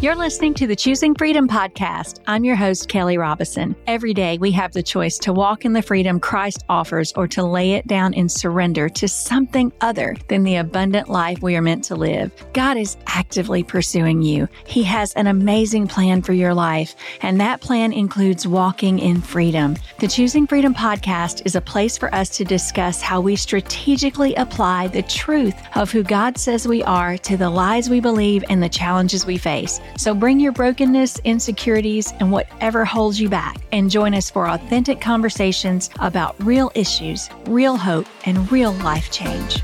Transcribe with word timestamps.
You're 0.00 0.16
listening 0.16 0.54
to 0.54 0.66
the 0.66 0.74
Choosing 0.74 1.14
Freedom 1.14 1.46
podcast. 1.46 2.20
I'm 2.26 2.42
your 2.42 2.56
host, 2.56 2.88
Kelly 2.88 3.18
Robison. 3.18 3.76
Every 3.86 4.14
day 4.14 4.38
we 4.38 4.50
have 4.52 4.72
the 4.72 4.82
choice 4.82 5.18
to 5.18 5.30
walk 5.34 5.66
in 5.66 5.74
the 5.74 5.82
freedom 5.82 6.18
Christ 6.18 6.64
offers 6.70 7.12
or 7.16 7.28
to 7.28 7.42
lay 7.42 7.72
it 7.72 7.86
down 7.86 8.14
in 8.14 8.26
surrender 8.26 8.88
to 8.88 9.06
something 9.06 9.70
other 9.82 10.16
than 10.28 10.42
the 10.42 10.56
abundant 10.56 11.10
life 11.10 11.42
we 11.42 11.54
are 11.54 11.60
meant 11.60 11.84
to 11.84 11.96
live. 11.96 12.32
God 12.54 12.78
is 12.78 12.96
actively 13.08 13.62
pursuing 13.62 14.22
you. 14.22 14.48
He 14.64 14.82
has 14.84 15.12
an 15.16 15.26
amazing 15.26 15.86
plan 15.86 16.22
for 16.22 16.32
your 16.32 16.54
life, 16.54 16.94
and 17.20 17.38
that 17.38 17.60
plan 17.60 17.92
includes 17.92 18.46
walking 18.46 19.00
in 19.00 19.20
freedom. 19.20 19.76
The 19.98 20.08
Choosing 20.08 20.46
Freedom 20.46 20.74
podcast 20.74 21.44
is 21.44 21.56
a 21.56 21.60
place 21.60 21.98
for 21.98 22.14
us 22.14 22.30
to 22.38 22.44
discuss 22.46 23.02
how 23.02 23.20
we 23.20 23.36
strategically 23.36 24.34
apply 24.36 24.88
the 24.88 25.02
truth 25.02 25.60
of 25.76 25.92
who 25.92 26.02
God 26.02 26.38
says 26.38 26.66
we 26.66 26.82
are 26.84 27.18
to 27.18 27.36
the 27.36 27.50
lies 27.50 27.90
we 27.90 28.00
believe 28.00 28.42
and 28.48 28.62
the 28.62 28.68
challenges 28.70 29.26
we 29.26 29.36
face. 29.36 29.78
So 29.96 30.14
bring 30.14 30.40
your 30.40 30.52
brokenness, 30.52 31.18
insecurities, 31.24 32.12
and 32.20 32.32
whatever 32.32 32.84
holds 32.84 33.20
you 33.20 33.28
back, 33.28 33.56
and 33.72 33.90
join 33.90 34.14
us 34.14 34.30
for 34.30 34.48
authentic 34.48 35.00
conversations 35.00 35.90
about 35.98 36.34
real 36.42 36.70
issues, 36.74 37.28
real 37.46 37.76
hope, 37.76 38.06
and 38.24 38.50
real 38.50 38.72
life 38.72 39.10
change. 39.10 39.62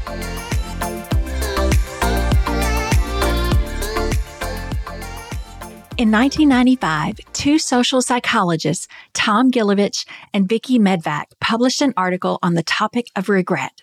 In 5.99 6.13
1995, 6.13 7.21
two 7.33 7.59
social 7.59 8.03
psychologists, 8.03 8.87
Tom 9.15 9.51
Gilovich 9.51 10.07
and 10.35 10.47
Vicki 10.47 10.79
Medvec, 10.79 11.25
published 11.41 11.81
an 11.81 11.95
article 11.97 12.39
on 12.43 12.53
the 12.53 12.63
topic 12.63 13.07
of 13.17 13.31
regret. 13.31 13.83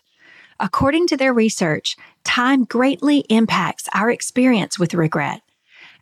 According 0.59 1.07
to 1.07 1.17
their 1.17 1.33
research, 1.33 1.97
time 2.23 2.65
greatly 2.65 3.25
impacts 3.29 3.89
our 3.95 4.11
experience 4.11 4.77
with 4.77 4.93
regret 4.93 5.41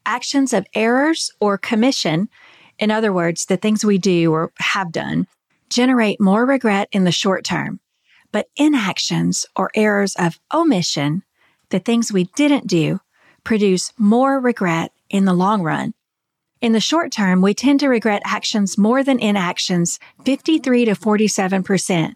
actions 0.06 0.54
of 0.54 0.66
errors 0.74 1.32
or 1.40 1.58
commission, 1.58 2.30
in 2.80 2.92
other 2.92 3.14
words, 3.14 3.46
the 3.46 3.58
things 3.58 3.86
we 3.86 3.98
do 3.98 4.32
or 4.32 4.52
have 4.60 4.92
done, 4.92 5.28
generate 5.70 6.20
more 6.20 6.46
regret 6.46 6.90
in 6.92 7.04
the 7.04 7.12
short 7.12 7.44
term. 7.44 7.80
But 8.32 8.48
inactions 8.56 9.46
or 9.56 9.72
errors 9.76 10.16
of 10.18 10.40
omission, 10.54 11.24
the 11.70 11.80
things 11.80 12.12
we 12.12 12.26
didn't 12.36 12.68
do, 12.68 13.00
produce 13.44 13.92
more 13.98 14.40
regret 14.40 14.92
in 15.10 15.26
the 15.26 15.34
long 15.34 15.64
run. 15.64 15.94
In 16.62 16.74
the 16.74 16.80
short 16.80 17.12
term, 17.12 17.42
we 17.42 17.54
tend 17.54 17.80
to 17.80 17.88
regret 17.88 18.22
actions 18.24 18.78
more 18.78 19.04
than 19.04 19.20
inactions, 19.20 20.00
53 20.26 20.86
to 20.86 20.92
47%. 20.92 22.16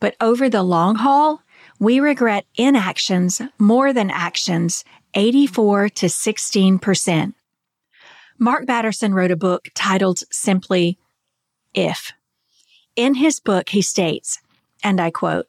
But 0.00 0.16
over 0.20 0.48
the 0.48 0.62
long 0.62 0.96
haul, 0.96 1.42
we 1.78 2.00
regret 2.00 2.46
inactions 2.56 3.42
more 3.58 3.92
than 3.92 4.10
actions, 4.10 4.84
84 5.14 5.88
to 5.90 6.06
16%. 6.06 7.34
Mark 8.38 8.66
Batterson 8.66 9.14
wrote 9.14 9.30
a 9.30 9.36
book 9.36 9.68
titled 9.74 10.20
simply 10.30 10.98
If. 11.74 12.12
In 12.96 13.14
his 13.14 13.40
book, 13.40 13.70
he 13.70 13.82
states, 13.82 14.40
and 14.82 15.00
I 15.00 15.10
quote, 15.10 15.46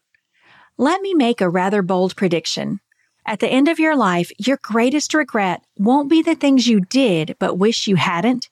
Let 0.78 1.02
me 1.02 1.14
make 1.14 1.42
a 1.42 1.50
rather 1.50 1.82
bold 1.82 2.16
prediction. 2.16 2.80
At 3.26 3.40
the 3.40 3.48
end 3.48 3.68
of 3.68 3.80
your 3.80 3.96
life, 3.96 4.32
your 4.38 4.60
greatest 4.62 5.14
regret 5.14 5.64
won't 5.78 6.10
be 6.10 6.22
the 6.22 6.36
things 6.36 6.68
you 6.68 6.82
did 6.82 7.36
but 7.40 7.58
wish 7.58 7.88
you 7.88 7.96
hadn't. 7.96 8.50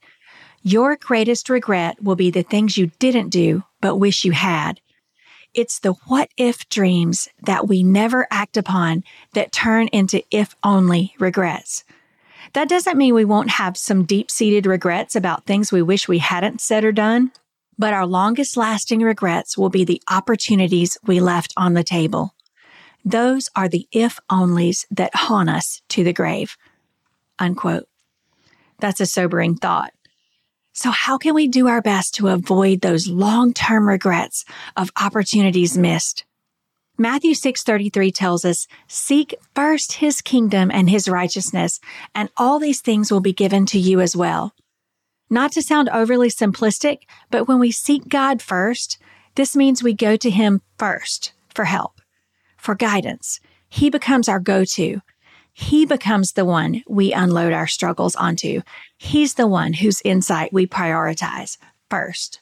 Your 0.63 0.95
greatest 0.95 1.49
regret 1.49 2.01
will 2.01 2.15
be 2.15 2.31
the 2.31 2.43
things 2.43 2.77
you 2.77 2.91
didn't 2.99 3.29
do 3.29 3.63
but 3.81 3.97
wish 3.97 4.23
you 4.23 4.31
had. 4.31 4.79
It's 5.53 5.80
the 5.80 5.94
what 6.07 6.30
if 6.38 6.67
dreams 6.69 7.27
that 7.41 7.67
we 7.67 7.83
never 7.83 8.27
act 8.31 8.55
upon 8.55 9.03
that 9.33 9.52
turn 9.52 9.88
into 9.88 10.23
if 10.31 10.55
only 10.63 11.13
regrets. 11.19 11.84
That 12.53 12.69
doesn't 12.69 12.97
mean 12.97 13.13
we 13.13 13.25
won't 13.25 13.51
have 13.51 13.78
some 13.78 14.06
deep 14.06 14.31
seated 14.31 14.66
regrets 14.66 15.16
about 15.16 15.45
things 15.45 15.72
we 15.72 15.81
wish 15.81 16.07
we 16.07 16.19
hadn't 16.19 16.62
said 16.62 16.85
or 16.85 16.91
done, 16.91 17.31
but 17.78 17.94
our 17.94 18.06
longest 18.06 18.56
lasting 18.56 19.01
regrets 19.01 19.57
will 19.57 19.69
be 19.69 19.84
the 19.84 20.01
opportunities 20.09 20.97
we 21.06 21.19
left 21.19 21.53
on 21.57 21.73
the 21.73 21.83
table. 21.83 22.33
Those 23.03 23.50
are 23.56 23.68
the 23.68 23.88
if 23.91 24.19
onlys 24.29 24.85
that 24.91 25.16
haunt 25.16 25.50
us 25.50 25.81
to 25.89 26.03
the 26.03 26.13
grave. 26.13 26.57
Unquote. 27.39 27.88
That's 28.79 29.01
a 29.01 29.06
sobering 29.06 29.56
thought. 29.56 29.94
So 30.73 30.89
how 30.91 31.17
can 31.17 31.33
we 31.33 31.47
do 31.47 31.67
our 31.67 31.81
best 31.81 32.15
to 32.15 32.29
avoid 32.29 32.81
those 32.81 33.07
long-term 33.07 33.87
regrets 33.87 34.45
of 34.77 34.91
opportunities 34.99 35.77
missed? 35.77 36.25
Matthew 36.97 37.33
6:33 37.33 38.11
tells 38.11 38.45
us, 38.45 38.67
"Seek 38.87 39.35
first 39.55 39.93
his 39.93 40.21
kingdom 40.21 40.71
and 40.71 40.89
his 40.89 41.09
righteousness, 41.09 41.79
and 42.13 42.29
all 42.37 42.59
these 42.59 42.79
things 42.79 43.11
will 43.11 43.21
be 43.21 43.33
given 43.33 43.65
to 43.67 43.79
you 43.79 43.99
as 43.99 44.15
well." 44.15 44.53
Not 45.29 45.51
to 45.53 45.61
sound 45.61 45.89
overly 45.89 46.29
simplistic, 46.29 46.99
but 47.29 47.47
when 47.47 47.59
we 47.59 47.71
seek 47.71 48.07
God 48.07 48.41
first, 48.41 48.97
this 49.35 49.55
means 49.55 49.81
we 49.81 49.93
go 49.93 50.15
to 50.15 50.29
him 50.29 50.61
first 50.77 51.31
for 51.53 51.65
help, 51.65 52.01
for 52.57 52.75
guidance. 52.75 53.39
He 53.69 53.89
becomes 53.89 54.29
our 54.29 54.39
go-to. 54.39 55.01
He 55.53 55.85
becomes 55.85 56.34
the 56.34 56.45
one 56.45 56.84
we 56.88 57.13
unload 57.13 57.53
our 57.53 57.67
struggles 57.67 58.16
onto. 58.16 58.62
He's 58.97 59.34
the 59.34 59.47
one 59.47 59.73
whose 59.73 60.01
insight 60.03 60.53
we 60.53 60.66
prioritize 60.66 61.57
first. 61.89 62.41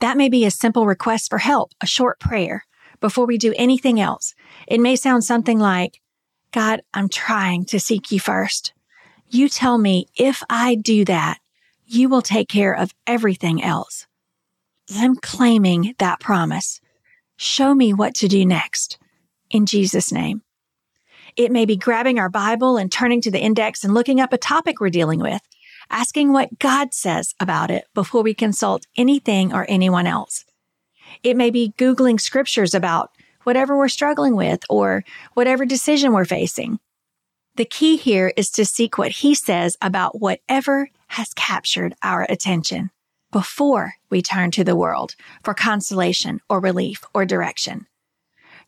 That 0.00 0.16
may 0.16 0.28
be 0.28 0.44
a 0.44 0.50
simple 0.50 0.86
request 0.86 1.30
for 1.30 1.38
help, 1.38 1.72
a 1.80 1.86
short 1.86 2.20
prayer 2.20 2.64
before 3.00 3.26
we 3.26 3.38
do 3.38 3.54
anything 3.56 4.00
else. 4.00 4.34
It 4.66 4.80
may 4.80 4.96
sound 4.96 5.24
something 5.24 5.58
like, 5.58 6.00
God, 6.52 6.82
I'm 6.92 7.08
trying 7.08 7.64
to 7.66 7.80
seek 7.80 8.10
you 8.10 8.20
first. 8.20 8.72
You 9.28 9.48
tell 9.48 9.78
me 9.78 10.06
if 10.16 10.42
I 10.48 10.74
do 10.74 11.04
that, 11.06 11.38
you 11.86 12.08
will 12.08 12.22
take 12.22 12.48
care 12.48 12.74
of 12.74 12.94
everything 13.06 13.62
else. 13.62 14.06
I'm 14.94 15.16
claiming 15.16 15.94
that 15.98 16.20
promise. 16.20 16.80
Show 17.36 17.74
me 17.74 17.92
what 17.92 18.14
to 18.16 18.28
do 18.28 18.46
next. 18.46 18.98
In 19.50 19.66
Jesus' 19.66 20.12
name. 20.12 20.42
It 21.36 21.52
may 21.52 21.66
be 21.66 21.76
grabbing 21.76 22.18
our 22.18 22.30
Bible 22.30 22.78
and 22.78 22.90
turning 22.90 23.20
to 23.20 23.30
the 23.30 23.40
index 23.40 23.84
and 23.84 23.92
looking 23.92 24.20
up 24.20 24.32
a 24.32 24.38
topic 24.38 24.80
we're 24.80 24.88
dealing 24.88 25.20
with, 25.20 25.42
asking 25.90 26.32
what 26.32 26.58
God 26.58 26.94
says 26.94 27.34
about 27.38 27.70
it 27.70 27.84
before 27.92 28.22
we 28.22 28.32
consult 28.32 28.86
anything 28.96 29.52
or 29.52 29.66
anyone 29.68 30.06
else. 30.06 30.46
It 31.22 31.36
may 31.36 31.50
be 31.50 31.74
Googling 31.76 32.18
scriptures 32.18 32.74
about 32.74 33.10
whatever 33.44 33.76
we're 33.76 33.88
struggling 33.88 34.34
with 34.34 34.60
or 34.70 35.04
whatever 35.34 35.66
decision 35.66 36.12
we're 36.12 36.24
facing. 36.24 36.78
The 37.56 37.66
key 37.66 37.96
here 37.96 38.32
is 38.36 38.50
to 38.52 38.64
seek 38.64 38.96
what 38.96 39.12
he 39.12 39.34
says 39.34 39.76
about 39.82 40.20
whatever 40.20 40.88
has 41.08 41.34
captured 41.34 41.94
our 42.02 42.26
attention 42.28 42.90
before 43.30 43.94
we 44.08 44.22
turn 44.22 44.50
to 44.52 44.64
the 44.64 44.76
world 44.76 45.14
for 45.44 45.52
consolation 45.52 46.40
or 46.48 46.60
relief 46.60 47.04
or 47.14 47.26
direction. 47.26 47.86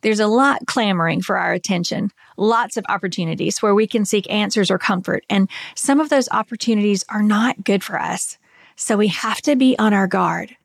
There's 0.03 0.21
a 0.21 0.27
lot 0.27 0.67
clamoring 0.67 1.23
for 1.23 1.37
our 1.37 1.53
attention, 1.53 2.11
lots 2.37 2.77
of 2.77 2.85
opportunities 2.89 3.61
where 3.61 3.75
we 3.75 3.87
can 3.87 4.05
seek 4.05 4.31
answers 4.31 4.71
or 4.71 4.79
comfort. 4.79 5.25
And 5.29 5.51
some 5.75 6.01
of 6.01 6.09
those 6.09 6.29
opportunities 6.31 7.05
are 7.09 7.23
not 7.23 7.65
good 7.65 7.83
for 7.83 8.01
us. 8.01 8.39
So 8.77 8.97
we 8.97 9.09
have 9.09 9.41
to 9.43 9.57
be 9.57 9.77
on 9.79 9.93
our 9.93 10.07
guard. 10.07 10.57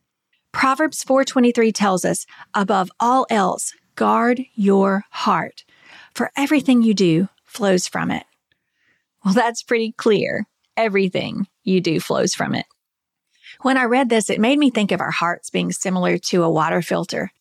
Proverbs 0.51 1.01
423 1.03 1.71
tells 1.71 2.05
us, 2.05 2.27
above 2.53 2.91
all 2.99 3.25
else, 3.29 3.73
guard 3.95 4.43
your 4.53 5.05
heart, 5.09 5.63
for 6.13 6.31
everything 6.37 6.83
you 6.83 6.93
do 6.93 7.27
flows 7.43 7.87
from 7.87 8.11
it. 8.11 8.25
Well, 9.25 9.33
that's 9.33 9.63
pretty 9.63 9.93
clear. 9.93 10.45
Everything 10.77 11.47
you 11.63 11.81
do 11.81 11.99
flows 11.99 12.35
from 12.35 12.53
it. 12.53 12.67
When 13.61 13.77
I 13.77 13.85
read 13.85 14.09
this, 14.09 14.29
it 14.29 14.39
made 14.39 14.59
me 14.59 14.69
think 14.69 14.91
of 14.91 15.01
our 15.01 15.11
hearts 15.11 15.49
being 15.49 15.71
similar 15.71 16.17
to 16.17 16.43
a 16.43 16.51
water 16.51 16.81
filter. 16.81 17.31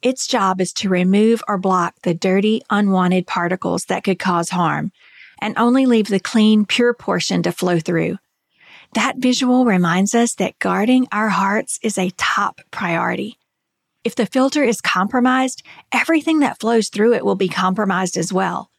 Its 0.00 0.28
job 0.28 0.60
is 0.60 0.72
to 0.72 0.88
remove 0.88 1.42
or 1.48 1.58
block 1.58 1.94
the 2.02 2.14
dirty, 2.14 2.62
unwanted 2.70 3.26
particles 3.26 3.86
that 3.86 4.04
could 4.04 4.18
cause 4.18 4.50
harm 4.50 4.92
and 5.40 5.56
only 5.56 5.86
leave 5.86 6.08
the 6.08 6.20
clean, 6.20 6.64
pure 6.64 6.94
portion 6.94 7.42
to 7.42 7.52
flow 7.52 7.80
through. 7.80 8.16
That 8.94 9.18
visual 9.18 9.64
reminds 9.64 10.14
us 10.14 10.34
that 10.36 10.58
guarding 10.60 11.08
our 11.10 11.28
hearts 11.28 11.78
is 11.82 11.98
a 11.98 12.10
top 12.16 12.60
priority. 12.70 13.38
If 14.04 14.14
the 14.14 14.26
filter 14.26 14.62
is 14.62 14.80
compromised, 14.80 15.62
everything 15.92 16.38
that 16.40 16.60
flows 16.60 16.88
through 16.88 17.14
it 17.14 17.24
will 17.24 17.34
be 17.34 17.48
compromised 17.48 18.16
as 18.16 18.32
well. 18.32 18.70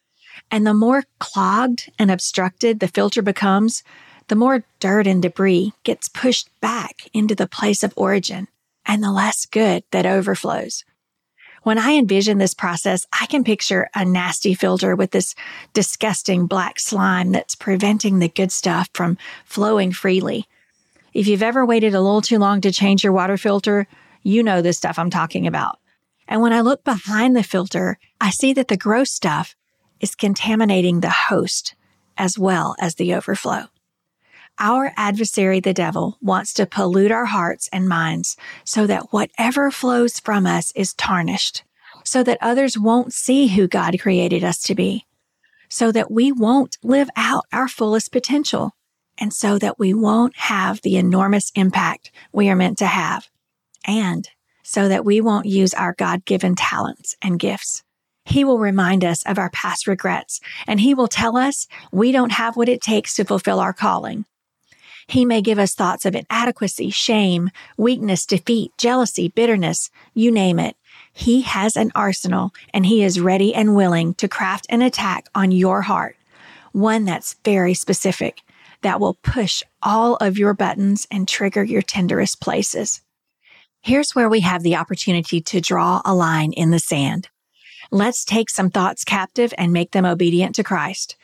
And 0.49 0.65
the 0.65 0.73
more 0.73 1.03
clogged 1.19 1.91
and 1.99 2.09
obstructed 2.09 2.79
the 2.79 2.87
filter 2.87 3.21
becomes, 3.21 3.83
the 4.29 4.35
more 4.35 4.63
dirt 4.79 5.05
and 5.05 5.21
debris 5.21 5.73
gets 5.83 6.07
pushed 6.07 6.49
back 6.61 7.09
into 7.13 7.35
the 7.35 7.47
place 7.47 7.83
of 7.83 7.93
origin 7.97 8.47
and 8.85 9.03
the 9.03 9.11
less 9.11 9.45
good 9.45 9.83
that 9.91 10.05
overflows. 10.05 10.85
When 11.63 11.77
I 11.77 11.93
envision 11.93 12.37
this 12.37 12.53
process, 12.53 13.05
I 13.19 13.25
can 13.25 13.43
picture 13.43 13.89
a 13.93 14.05
nasty 14.05 14.53
filter 14.53 14.95
with 14.95 15.11
this 15.11 15.35
disgusting 15.73 16.47
black 16.47 16.79
slime 16.79 17.31
that's 17.31 17.55
preventing 17.55 18.19
the 18.19 18.29
good 18.29 18.51
stuff 18.51 18.89
from 18.93 19.17
flowing 19.45 19.91
freely. 19.91 20.47
If 21.13 21.27
you've 21.27 21.43
ever 21.43 21.65
waited 21.65 21.93
a 21.93 22.01
little 22.01 22.21
too 22.21 22.37
long 22.37 22.61
to 22.61 22.71
change 22.71 23.03
your 23.03 23.13
water 23.13 23.37
filter, 23.37 23.87
you 24.23 24.43
know 24.43 24.61
the 24.61 24.73
stuff 24.73 24.99
I'm 24.99 25.09
talking 25.09 25.47
about. 25.47 25.79
And 26.27 26.41
when 26.41 26.53
I 26.53 26.61
look 26.61 26.83
behind 26.83 27.35
the 27.35 27.43
filter, 27.43 27.97
I 28.21 28.29
see 28.29 28.53
that 28.53 28.67
the 28.67 28.77
gross 28.77 29.11
stuff 29.11 29.55
is 29.99 30.15
contaminating 30.15 30.99
the 30.99 31.09
host 31.09 31.75
as 32.17 32.37
well 32.37 32.75
as 32.79 32.95
the 32.95 33.13
overflow. 33.13 33.65
Our 34.61 34.91
adversary, 34.97 35.61
the 35.61 35.73
devil, 35.73 36.17
wants 36.21 36.53
to 36.55 36.65
pollute 36.65 37.13
our 37.13 37.25
hearts 37.25 37.69
and 37.71 37.87
minds 37.87 38.35
so 38.65 38.85
that 38.87 39.13
whatever 39.13 39.71
flows 39.71 40.19
from 40.19 40.45
us 40.45 40.73
is 40.75 40.93
tarnished, 40.93 41.63
so 42.03 42.23
that 42.23 42.37
others 42.41 42.77
won't 42.77 43.13
see 43.13 43.47
who 43.47 43.69
God 43.69 43.97
created 44.01 44.43
us 44.43 44.61
to 44.63 44.75
be, 44.75 45.05
so 45.69 45.93
that 45.93 46.11
we 46.11 46.33
won't 46.33 46.77
live 46.83 47.09
out 47.15 47.45
our 47.53 47.69
fullest 47.69 48.11
potential, 48.11 48.75
and 49.17 49.31
so 49.33 49.57
that 49.59 49.79
we 49.79 49.93
won't 49.93 50.35
have 50.35 50.81
the 50.81 50.97
enormous 50.97 51.53
impact 51.55 52.11
we 52.33 52.49
are 52.49 52.55
meant 52.55 52.77
to 52.79 52.87
have, 52.87 53.29
and 53.85 54.29
so 54.61 54.89
that 54.89 55.05
we 55.05 55.21
won't 55.21 55.45
use 55.45 55.73
our 55.73 55.95
God 55.97 56.25
given 56.25 56.55
talents 56.55 57.15
and 57.21 57.39
gifts. 57.39 57.81
He 58.25 58.43
will 58.43 58.59
remind 58.59 59.05
us 59.05 59.23
of 59.25 59.37
our 59.39 59.49
past 59.51 59.87
regrets, 59.87 60.41
and 60.67 60.81
He 60.81 60.93
will 60.93 61.07
tell 61.07 61.37
us 61.37 61.65
we 61.93 62.11
don't 62.11 62.33
have 62.33 62.57
what 62.57 62.67
it 62.67 62.81
takes 62.81 63.15
to 63.15 63.23
fulfill 63.23 63.61
our 63.61 63.73
calling. 63.73 64.25
He 65.09 65.25
may 65.25 65.41
give 65.41 65.57
us 65.57 65.73
thoughts 65.73 66.05
of 66.05 66.13
inadequacy, 66.13 66.91
shame, 66.91 67.49
weakness, 67.77 68.27
defeat, 68.27 68.71
jealousy, 68.77 69.29
bitterness, 69.29 69.89
you 70.13 70.29
name 70.29 70.59
it. 70.59 70.75
He 71.11 71.41
has 71.41 71.75
an 71.75 71.91
arsenal 71.95 72.53
and 72.75 72.85
he 72.85 73.03
is 73.03 73.19
ready 73.19 73.55
and 73.55 73.75
willing 73.75 74.13
to 74.15 74.27
craft 74.27 74.67
an 74.69 74.83
attack 74.83 75.25
on 75.33 75.49
your 75.49 75.81
heart, 75.81 76.15
one 76.73 77.05
that's 77.05 77.33
very 77.43 77.73
specific, 77.73 78.43
that 78.83 78.99
will 78.99 79.15
push 79.23 79.63
all 79.81 80.15
of 80.17 80.37
your 80.37 80.53
buttons 80.53 81.07
and 81.09 81.27
trigger 81.27 81.63
your 81.63 81.81
tenderest 81.81 82.39
places. 82.39 83.01
Here's 83.81 84.13
where 84.13 84.29
we 84.29 84.41
have 84.41 84.61
the 84.61 84.75
opportunity 84.75 85.41
to 85.41 85.59
draw 85.59 86.03
a 86.05 86.13
line 86.13 86.53
in 86.53 86.69
the 86.69 86.77
sand. 86.77 87.29
Let's 87.89 88.23
take 88.23 88.51
some 88.51 88.69
thoughts 88.69 89.03
captive 89.03 89.55
and 89.57 89.73
make 89.73 89.89
them 89.89 90.05
obedient 90.05 90.53
to 90.57 90.63
Christ. 90.63 91.15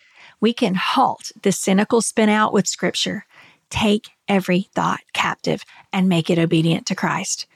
We 0.41 0.53
can 0.53 0.73
halt 0.73 1.31
the 1.43 1.51
cynical 1.51 2.01
spin 2.01 2.29
out 2.29 2.51
with 2.51 2.67
scripture 2.67 3.25
Take 3.69 4.09
every 4.27 4.61
thought 4.73 5.01
captive 5.13 5.63
and 5.91 6.09
make 6.09 6.29
it 6.29 6.39
obedient 6.39 6.85
to 6.87 6.95
Christ. 6.95 7.47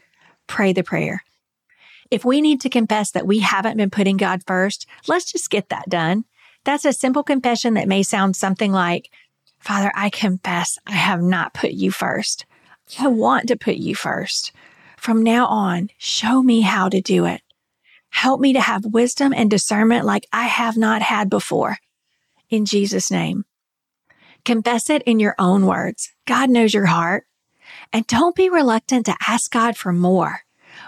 Pray 0.48 0.74
the 0.74 0.84
prayer. 0.84 1.24
If 2.12 2.26
we 2.26 2.42
need 2.42 2.62
to 2.62 2.70
confess 2.70 3.12
that 3.12 3.28
we 3.28 3.40
haven't 3.40 3.78
been 3.78 3.92
putting 3.92 4.18
God 4.18 4.42
first, 4.48 4.88
let's 5.08 5.32
just 5.32 5.50
get 5.50 5.70
that 5.70 5.90
done. 5.90 6.26
That's 6.64 6.86
a 6.86 6.94
simple 6.94 7.24
confession 7.24 7.76
that 7.76 7.88
may 7.88 8.04
sound 8.04 8.36
something 8.36 8.72
like, 8.72 9.12
Father, 9.60 9.92
I 9.96 10.10
confess 10.10 10.78
I 10.88 10.94
have 10.94 11.22
not 11.22 11.54
put 11.54 11.72
you 11.72 11.92
first. 11.92 12.46
I 13.00 13.08
want 13.08 13.48
to 13.50 13.56
put 13.56 13.76
you 13.76 13.94
first. 13.94 14.52
From 14.98 15.24
now 15.24 15.46
on, 15.46 15.90
show 15.98 16.42
me 16.42 16.62
how 16.62 16.90
to 16.90 17.02
do 17.02 17.26
it. 17.26 17.42
Help 18.10 18.42
me 18.42 18.54
to 18.54 18.62
have 18.62 18.86
wisdom 18.86 19.34
and 19.34 19.50
discernment 19.50 20.06
like 20.06 20.26
I 20.34 20.48
have 20.48 20.76
not 20.76 21.02
had 21.02 21.30
before. 21.30 21.78
In 22.50 22.66
Jesus' 22.66 23.12
name. 23.12 23.46
Confess 24.50 24.90
it 24.90 25.04
in 25.04 25.20
your 25.20 25.36
own 25.38 25.68
words. 25.68 26.12
God 26.26 26.50
knows 26.50 26.74
your 26.74 26.88
heart. 26.88 27.28
And 27.94 28.08
don't 28.08 28.36
be 28.36 28.50
reluctant 28.50 29.06
to 29.06 29.16
ask 29.28 29.52
God 29.52 29.78
for 29.78 29.94
more, 29.94 30.40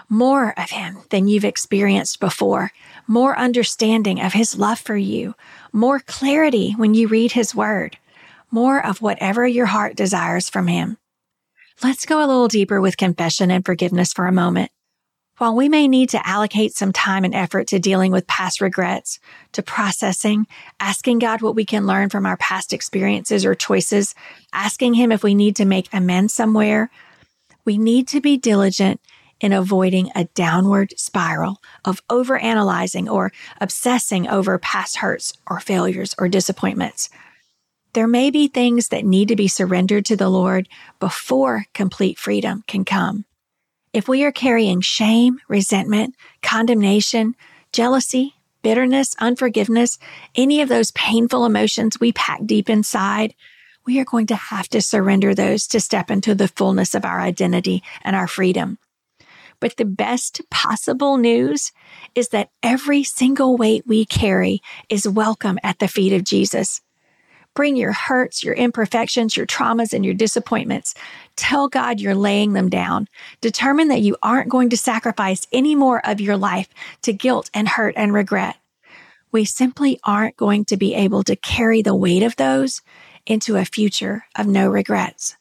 more 0.08 0.52
of 0.58 0.70
Him 0.70 0.98
than 1.10 1.28
you've 1.28 1.44
experienced 1.44 2.18
before, 2.18 2.72
more 3.06 3.38
understanding 3.38 4.20
of 4.20 4.32
His 4.32 4.58
love 4.58 4.80
for 4.80 4.96
you, 4.96 5.36
more 5.72 6.00
clarity 6.00 6.72
when 6.72 6.94
you 6.94 7.06
read 7.06 7.30
His 7.30 7.54
Word, 7.54 7.98
more 8.50 8.84
of 8.84 9.00
whatever 9.00 9.46
your 9.46 9.66
heart 9.66 9.94
desires 9.94 10.50
from 10.50 10.66
Him. 10.66 10.98
Let's 11.84 12.04
go 12.04 12.18
a 12.18 12.26
little 12.26 12.48
deeper 12.48 12.80
with 12.80 12.96
confession 12.96 13.52
and 13.52 13.64
forgiveness 13.64 14.12
for 14.12 14.26
a 14.26 14.32
moment. 14.32 14.72
While 15.38 15.56
we 15.56 15.68
may 15.68 15.88
need 15.88 16.10
to 16.10 16.28
allocate 16.28 16.74
some 16.74 16.92
time 16.92 17.24
and 17.24 17.34
effort 17.34 17.66
to 17.68 17.78
dealing 17.78 18.12
with 18.12 18.26
past 18.26 18.60
regrets, 18.60 19.18
to 19.52 19.62
processing, 19.62 20.46
asking 20.78 21.20
God 21.20 21.40
what 21.40 21.54
we 21.54 21.64
can 21.64 21.86
learn 21.86 22.10
from 22.10 22.26
our 22.26 22.36
past 22.36 22.72
experiences 22.72 23.44
or 23.44 23.54
choices, 23.54 24.14
asking 24.52 24.94
Him 24.94 25.10
if 25.10 25.22
we 25.22 25.34
need 25.34 25.56
to 25.56 25.64
make 25.64 25.88
amends 25.92 26.34
somewhere, 26.34 26.90
we 27.64 27.78
need 27.78 28.08
to 28.08 28.20
be 28.20 28.36
diligent 28.36 29.00
in 29.40 29.52
avoiding 29.52 30.10
a 30.14 30.24
downward 30.34 30.94
spiral 30.96 31.60
of 31.84 32.06
overanalyzing 32.08 33.10
or 33.10 33.32
obsessing 33.60 34.28
over 34.28 34.58
past 34.58 34.98
hurts 34.98 35.32
or 35.48 35.60
failures 35.60 36.14
or 36.18 36.28
disappointments. 36.28 37.08
There 37.94 38.06
may 38.06 38.30
be 38.30 38.48
things 38.48 38.88
that 38.88 39.04
need 39.04 39.28
to 39.28 39.36
be 39.36 39.48
surrendered 39.48 40.04
to 40.06 40.16
the 40.16 40.30
Lord 40.30 40.68
before 41.00 41.64
complete 41.74 42.18
freedom 42.18 42.64
can 42.66 42.84
come. 42.84 43.24
If 43.92 44.08
we 44.08 44.24
are 44.24 44.32
carrying 44.32 44.80
shame, 44.80 45.38
resentment, 45.48 46.14
condemnation, 46.40 47.34
jealousy, 47.72 48.34
bitterness, 48.62 49.14
unforgiveness, 49.18 49.98
any 50.34 50.62
of 50.62 50.70
those 50.70 50.92
painful 50.92 51.44
emotions 51.44 52.00
we 52.00 52.12
pack 52.12 52.40
deep 52.46 52.70
inside, 52.70 53.34
we 53.84 54.00
are 54.00 54.04
going 54.06 54.26
to 54.28 54.34
have 54.34 54.66
to 54.68 54.80
surrender 54.80 55.34
those 55.34 55.66
to 55.66 55.80
step 55.80 56.10
into 56.10 56.34
the 56.34 56.48
fullness 56.48 56.94
of 56.94 57.04
our 57.04 57.20
identity 57.20 57.82
and 58.02 58.16
our 58.16 58.26
freedom. 58.26 58.78
But 59.60 59.76
the 59.76 59.84
best 59.84 60.40
possible 60.50 61.18
news 61.18 61.70
is 62.14 62.30
that 62.30 62.48
every 62.62 63.04
single 63.04 63.58
weight 63.58 63.86
we 63.86 64.06
carry 64.06 64.62
is 64.88 65.06
welcome 65.06 65.58
at 65.62 65.80
the 65.80 65.88
feet 65.88 66.14
of 66.14 66.24
Jesus. 66.24 66.80
Bring 67.54 67.76
your 67.76 67.92
hurts, 67.92 68.42
your 68.42 68.54
imperfections, 68.54 69.36
your 69.36 69.46
traumas, 69.46 69.92
and 69.92 70.04
your 70.04 70.14
disappointments. 70.14 70.94
Tell 71.36 71.68
God 71.68 72.00
you're 72.00 72.14
laying 72.14 72.54
them 72.54 72.70
down. 72.70 73.08
Determine 73.40 73.88
that 73.88 74.00
you 74.00 74.16
aren't 74.22 74.48
going 74.48 74.70
to 74.70 74.76
sacrifice 74.76 75.46
any 75.52 75.74
more 75.74 76.04
of 76.06 76.20
your 76.20 76.36
life 76.36 76.68
to 77.02 77.12
guilt 77.12 77.50
and 77.52 77.68
hurt 77.68 77.94
and 77.96 78.14
regret. 78.14 78.56
We 79.32 79.44
simply 79.44 79.98
aren't 80.04 80.36
going 80.36 80.64
to 80.66 80.76
be 80.76 80.94
able 80.94 81.22
to 81.24 81.36
carry 81.36 81.82
the 81.82 81.94
weight 81.94 82.22
of 82.22 82.36
those 82.36 82.80
into 83.26 83.56
a 83.56 83.64
future 83.64 84.24
of 84.36 84.46
no 84.46 84.68
regrets. 84.68 85.36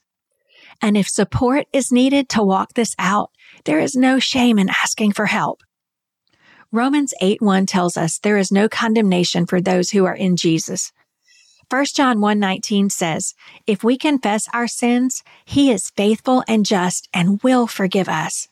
And 0.82 0.98
if 0.98 1.08
support 1.08 1.68
is 1.72 1.92
needed 1.92 2.28
to 2.30 2.44
walk 2.44 2.74
this 2.74 2.96
out, 2.98 3.32
there 3.66 3.80
is 3.80 3.96
no 3.96 4.20
shame 4.20 4.58
in 4.58 4.70
asking 4.70 5.14
for 5.14 5.28
help. 5.28 5.62
Romans 6.72 7.14
8 7.22 7.42
1 7.42 7.66
tells 7.66 7.98
us 7.98 8.18
there 8.18 8.38
is 8.38 8.52
no 8.52 8.70
condemnation 8.70 9.46
for 9.46 9.60
those 9.60 9.92
who 9.92 10.06
are 10.06 10.16
in 10.16 10.38
Jesus. 10.38 10.92
1 11.72 11.86
John 11.96 12.20
1:19 12.20 12.90
says, 12.90 13.34
"If 13.66 13.82
we 13.82 13.98
confess 13.98 14.50
our 14.52 14.68
sins, 14.68 15.24
he 15.46 15.72
is 15.72 15.92
faithful 15.92 16.44
and 16.46 16.66
just 16.66 17.08
and 17.14 17.42
will 17.44 17.66
forgive 17.66 18.10
us." 18.10 18.50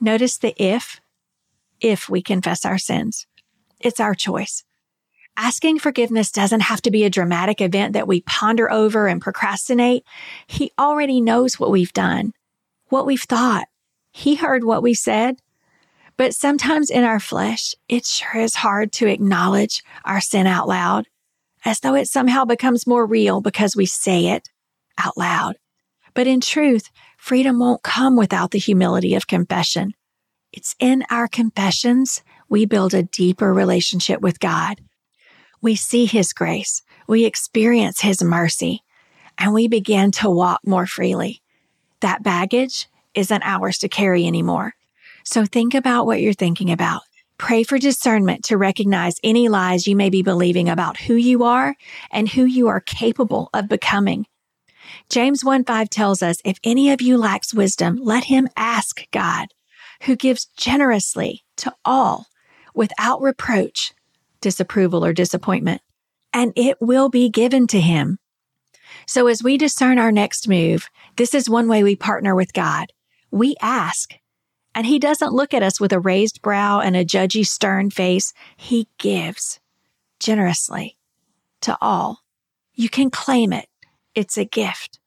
Notice 0.00 0.38
the 0.38 0.54
if 0.56 1.00
if 1.80 2.08
we 2.08 2.22
confess 2.22 2.64
our 2.64 2.78
sins. 2.78 3.26
It's 3.80 3.98
our 3.98 4.14
choice. 4.14 4.62
Asking 5.36 5.80
forgiveness 5.80 6.30
doesn't 6.30 6.60
have 6.60 6.80
to 6.82 6.92
be 6.92 7.02
a 7.02 7.10
dramatic 7.10 7.60
event 7.60 7.92
that 7.94 8.06
we 8.06 8.20
ponder 8.20 8.70
over 8.70 9.08
and 9.08 9.20
procrastinate. 9.20 10.04
He 10.46 10.70
already 10.78 11.20
knows 11.20 11.58
what 11.58 11.72
we've 11.72 11.92
done, 11.92 12.34
what 12.88 13.04
we've 13.04 13.22
thought. 13.22 13.66
He 14.12 14.36
heard 14.36 14.62
what 14.62 14.80
we 14.80 14.94
said. 14.94 15.40
But 16.16 16.36
sometimes 16.36 16.88
in 16.88 17.02
our 17.02 17.18
flesh, 17.18 17.74
it 17.88 18.06
sure 18.06 18.40
is 18.40 18.54
hard 18.54 18.92
to 18.92 19.08
acknowledge 19.08 19.82
our 20.04 20.20
sin 20.20 20.46
out 20.46 20.68
loud 20.68 21.08
as 21.64 21.80
though 21.80 21.94
it 21.94 22.08
somehow 22.08 22.44
becomes 22.44 22.86
more 22.86 23.06
real 23.06 23.40
because 23.40 23.74
we 23.74 23.86
say 23.86 24.26
it 24.26 24.48
out 24.98 25.16
loud. 25.16 25.56
But 26.14 26.26
in 26.26 26.40
truth, 26.40 26.90
freedom 27.18 27.58
won't 27.58 27.82
come 27.82 28.16
without 28.16 28.52
the 28.52 28.58
humility 28.58 29.14
of 29.14 29.26
confession. 29.26 29.92
It's 30.52 30.76
in 30.78 31.04
our 31.10 31.26
confessions 31.26 32.22
we 32.48 32.64
build 32.64 32.94
a 32.94 33.02
deeper 33.02 33.52
relationship 33.52 34.20
with 34.20 34.38
God. 34.38 34.80
We 35.60 35.74
see 35.74 36.06
His 36.06 36.32
grace, 36.32 36.82
we 37.08 37.24
experience 37.24 38.02
His 38.02 38.22
mercy, 38.22 38.84
and 39.38 39.52
we 39.52 39.66
begin 39.66 40.12
to 40.12 40.30
walk 40.30 40.60
more 40.64 40.86
freely. 40.86 41.42
That 42.00 42.22
baggage 42.22 42.88
isn't 43.14 43.42
ours 43.44 43.78
to 43.78 43.88
carry 43.88 44.26
anymore. 44.26 44.74
So 45.24 45.44
think 45.44 45.74
about 45.74 46.06
what 46.06 46.20
you're 46.20 46.34
thinking 46.34 46.70
about. 46.70 47.02
Pray 47.38 47.64
for 47.64 47.78
discernment 47.78 48.44
to 48.44 48.56
recognize 48.56 49.16
any 49.24 49.48
lies 49.48 49.86
you 49.86 49.96
may 49.96 50.08
be 50.08 50.22
believing 50.22 50.68
about 50.68 50.96
who 50.96 51.14
you 51.14 51.42
are 51.44 51.74
and 52.12 52.28
who 52.28 52.44
you 52.44 52.68
are 52.68 52.80
capable 52.80 53.50
of 53.52 53.68
becoming. 53.68 54.26
James 55.08 55.44
1 55.44 55.64
5 55.64 55.90
tells 55.90 56.22
us, 56.22 56.38
if 56.44 56.58
any 56.62 56.90
of 56.90 57.02
you 57.02 57.18
lacks 57.18 57.52
wisdom, 57.52 57.98
let 58.00 58.24
him 58.24 58.48
ask 58.56 59.10
God, 59.10 59.48
who 60.02 60.16
gives 60.16 60.46
generously 60.56 61.44
to 61.56 61.74
all 61.84 62.26
without 62.74 63.20
reproach, 63.20 63.92
disapproval, 64.40 65.04
or 65.04 65.12
disappointment, 65.12 65.82
and 66.32 66.52
it 66.56 66.76
will 66.80 67.08
be 67.08 67.28
given 67.28 67.66
to 67.68 67.80
him. 67.80 68.18
So 69.06 69.26
as 69.26 69.42
we 69.42 69.58
discern 69.58 69.98
our 69.98 70.12
next 70.12 70.48
move, 70.48 70.88
this 71.16 71.34
is 71.34 71.50
one 71.50 71.68
way 71.68 71.82
we 71.82 71.96
partner 71.96 72.34
with 72.34 72.52
God. 72.52 72.92
We 73.30 73.56
ask, 73.60 74.14
and 74.74 74.86
he 74.86 74.98
doesn't 74.98 75.32
look 75.32 75.54
at 75.54 75.62
us 75.62 75.80
with 75.80 75.92
a 75.92 76.00
raised 76.00 76.42
brow 76.42 76.80
and 76.80 76.96
a 76.96 77.04
judgy, 77.04 77.46
stern 77.46 77.90
face. 77.90 78.32
He 78.56 78.88
gives 78.98 79.60
generously 80.18 80.98
to 81.60 81.76
all. 81.80 82.20
You 82.74 82.88
can 82.88 83.10
claim 83.10 83.52
it. 83.52 83.68
It's 84.14 84.36
a 84.36 84.44
gift. 84.44 84.98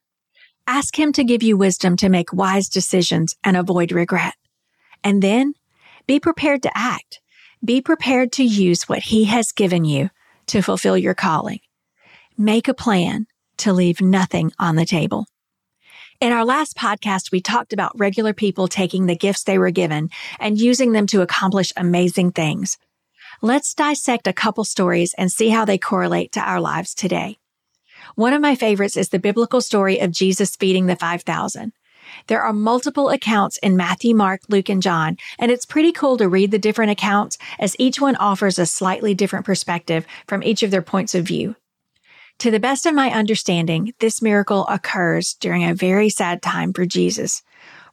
Ask 0.66 0.98
him 0.98 1.12
to 1.14 1.24
give 1.24 1.42
you 1.42 1.56
wisdom 1.56 1.96
to 1.96 2.08
make 2.08 2.32
wise 2.32 2.68
decisions 2.68 3.36
and 3.44 3.56
avoid 3.56 3.92
regret. 3.92 4.34
And 5.04 5.22
then 5.22 5.54
be 6.06 6.18
prepared 6.20 6.62
to 6.62 6.70
act. 6.74 7.20
Be 7.64 7.80
prepared 7.80 8.32
to 8.32 8.44
use 8.44 8.88
what 8.88 9.00
he 9.00 9.24
has 9.24 9.52
given 9.52 9.84
you 9.84 10.10
to 10.46 10.62
fulfill 10.62 10.96
your 10.96 11.14
calling. 11.14 11.60
Make 12.36 12.68
a 12.68 12.74
plan 12.74 13.26
to 13.58 13.72
leave 13.72 14.00
nothing 14.00 14.52
on 14.58 14.76
the 14.76 14.86
table. 14.86 15.26
In 16.20 16.32
our 16.32 16.44
last 16.44 16.76
podcast, 16.76 17.30
we 17.30 17.40
talked 17.40 17.72
about 17.72 17.96
regular 17.96 18.32
people 18.32 18.66
taking 18.66 19.06
the 19.06 19.14
gifts 19.14 19.44
they 19.44 19.56
were 19.56 19.70
given 19.70 20.10
and 20.40 20.60
using 20.60 20.90
them 20.90 21.06
to 21.06 21.22
accomplish 21.22 21.72
amazing 21.76 22.32
things. 22.32 22.76
Let's 23.40 23.72
dissect 23.72 24.26
a 24.26 24.32
couple 24.32 24.64
stories 24.64 25.14
and 25.16 25.30
see 25.30 25.50
how 25.50 25.64
they 25.64 25.78
correlate 25.78 26.32
to 26.32 26.40
our 26.40 26.60
lives 26.60 26.92
today. 26.92 27.38
One 28.16 28.32
of 28.32 28.42
my 28.42 28.56
favorites 28.56 28.96
is 28.96 29.10
the 29.10 29.20
biblical 29.20 29.60
story 29.60 30.00
of 30.00 30.10
Jesus 30.10 30.56
feeding 30.56 30.86
the 30.86 30.96
5,000. 30.96 31.72
There 32.26 32.42
are 32.42 32.52
multiple 32.52 33.10
accounts 33.10 33.56
in 33.58 33.76
Matthew, 33.76 34.12
Mark, 34.12 34.40
Luke, 34.48 34.68
and 34.68 34.82
John, 34.82 35.18
and 35.38 35.52
it's 35.52 35.66
pretty 35.66 35.92
cool 35.92 36.16
to 36.16 36.28
read 36.28 36.50
the 36.50 36.58
different 36.58 36.90
accounts 36.90 37.38
as 37.60 37.76
each 37.78 38.00
one 38.00 38.16
offers 38.16 38.58
a 38.58 38.66
slightly 38.66 39.14
different 39.14 39.46
perspective 39.46 40.04
from 40.26 40.42
each 40.42 40.64
of 40.64 40.72
their 40.72 40.82
points 40.82 41.14
of 41.14 41.26
view. 41.26 41.54
To 42.38 42.52
the 42.52 42.60
best 42.60 42.86
of 42.86 42.94
my 42.94 43.10
understanding, 43.10 43.94
this 43.98 44.22
miracle 44.22 44.64
occurs 44.68 45.34
during 45.34 45.64
a 45.64 45.74
very 45.74 46.08
sad 46.08 46.40
time 46.40 46.72
for 46.72 46.86
Jesus, 46.86 47.42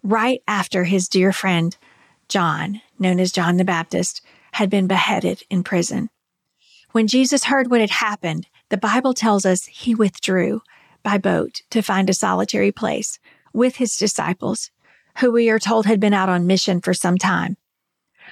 right 0.03 0.43
after 0.47 0.83
his 0.83 1.09
dear 1.09 1.31
friend, 1.31 1.75
John, 2.29 2.81
known 2.99 3.19
as 3.19 3.31
John 3.31 3.57
the 3.57 3.65
Baptist, 3.65 4.21
had 4.53 4.69
been 4.69 4.85
beheaded 4.85 5.41
in 5.49 5.63
prison. 5.63 6.11
When 6.91 7.07
Jesus 7.07 7.45
heard 7.45 7.71
what 7.71 7.81
had 7.81 7.89
happened, 7.89 8.45
the 8.69 8.77
Bible 8.77 9.15
tells 9.15 9.47
us 9.47 9.65
he 9.65 9.95
withdrew 9.95 10.61
by 11.01 11.17
boat 11.17 11.63
to 11.71 11.81
find 11.81 12.07
a 12.07 12.13
solitary 12.13 12.71
place 12.71 13.17
with 13.51 13.77
his 13.77 13.97
disciples, 13.97 14.69
who 15.17 15.31
we 15.31 15.49
are 15.49 15.59
told 15.59 15.87
had 15.87 15.99
been 15.99 16.13
out 16.13 16.29
on 16.29 16.45
mission 16.45 16.81
for 16.81 16.93
some 16.93 17.17
time. 17.17 17.57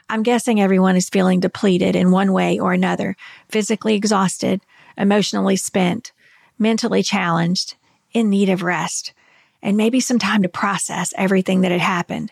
I'm 0.09 0.21
guessing 0.21 0.61
everyone 0.61 0.95
is 0.95 1.09
feeling 1.09 1.39
depleted 1.39 1.95
in 1.95 2.11
one 2.11 2.33
way 2.33 2.59
or 2.59 2.71
another, 2.71 3.15
physically 3.49 3.95
exhausted, 3.95 4.61
emotionally 4.97 5.55
spent, 5.55 6.11
mentally 6.57 7.03
challenged, 7.03 7.75
in 8.13 8.29
need 8.29 8.49
of 8.49 8.63
rest, 8.63 9.13
and 9.61 9.77
maybe 9.77 9.99
some 9.99 10.19
time 10.19 10.43
to 10.43 10.49
process 10.49 11.13
everything 11.17 11.61
that 11.61 11.71
had 11.71 11.81
happened. 11.81 12.31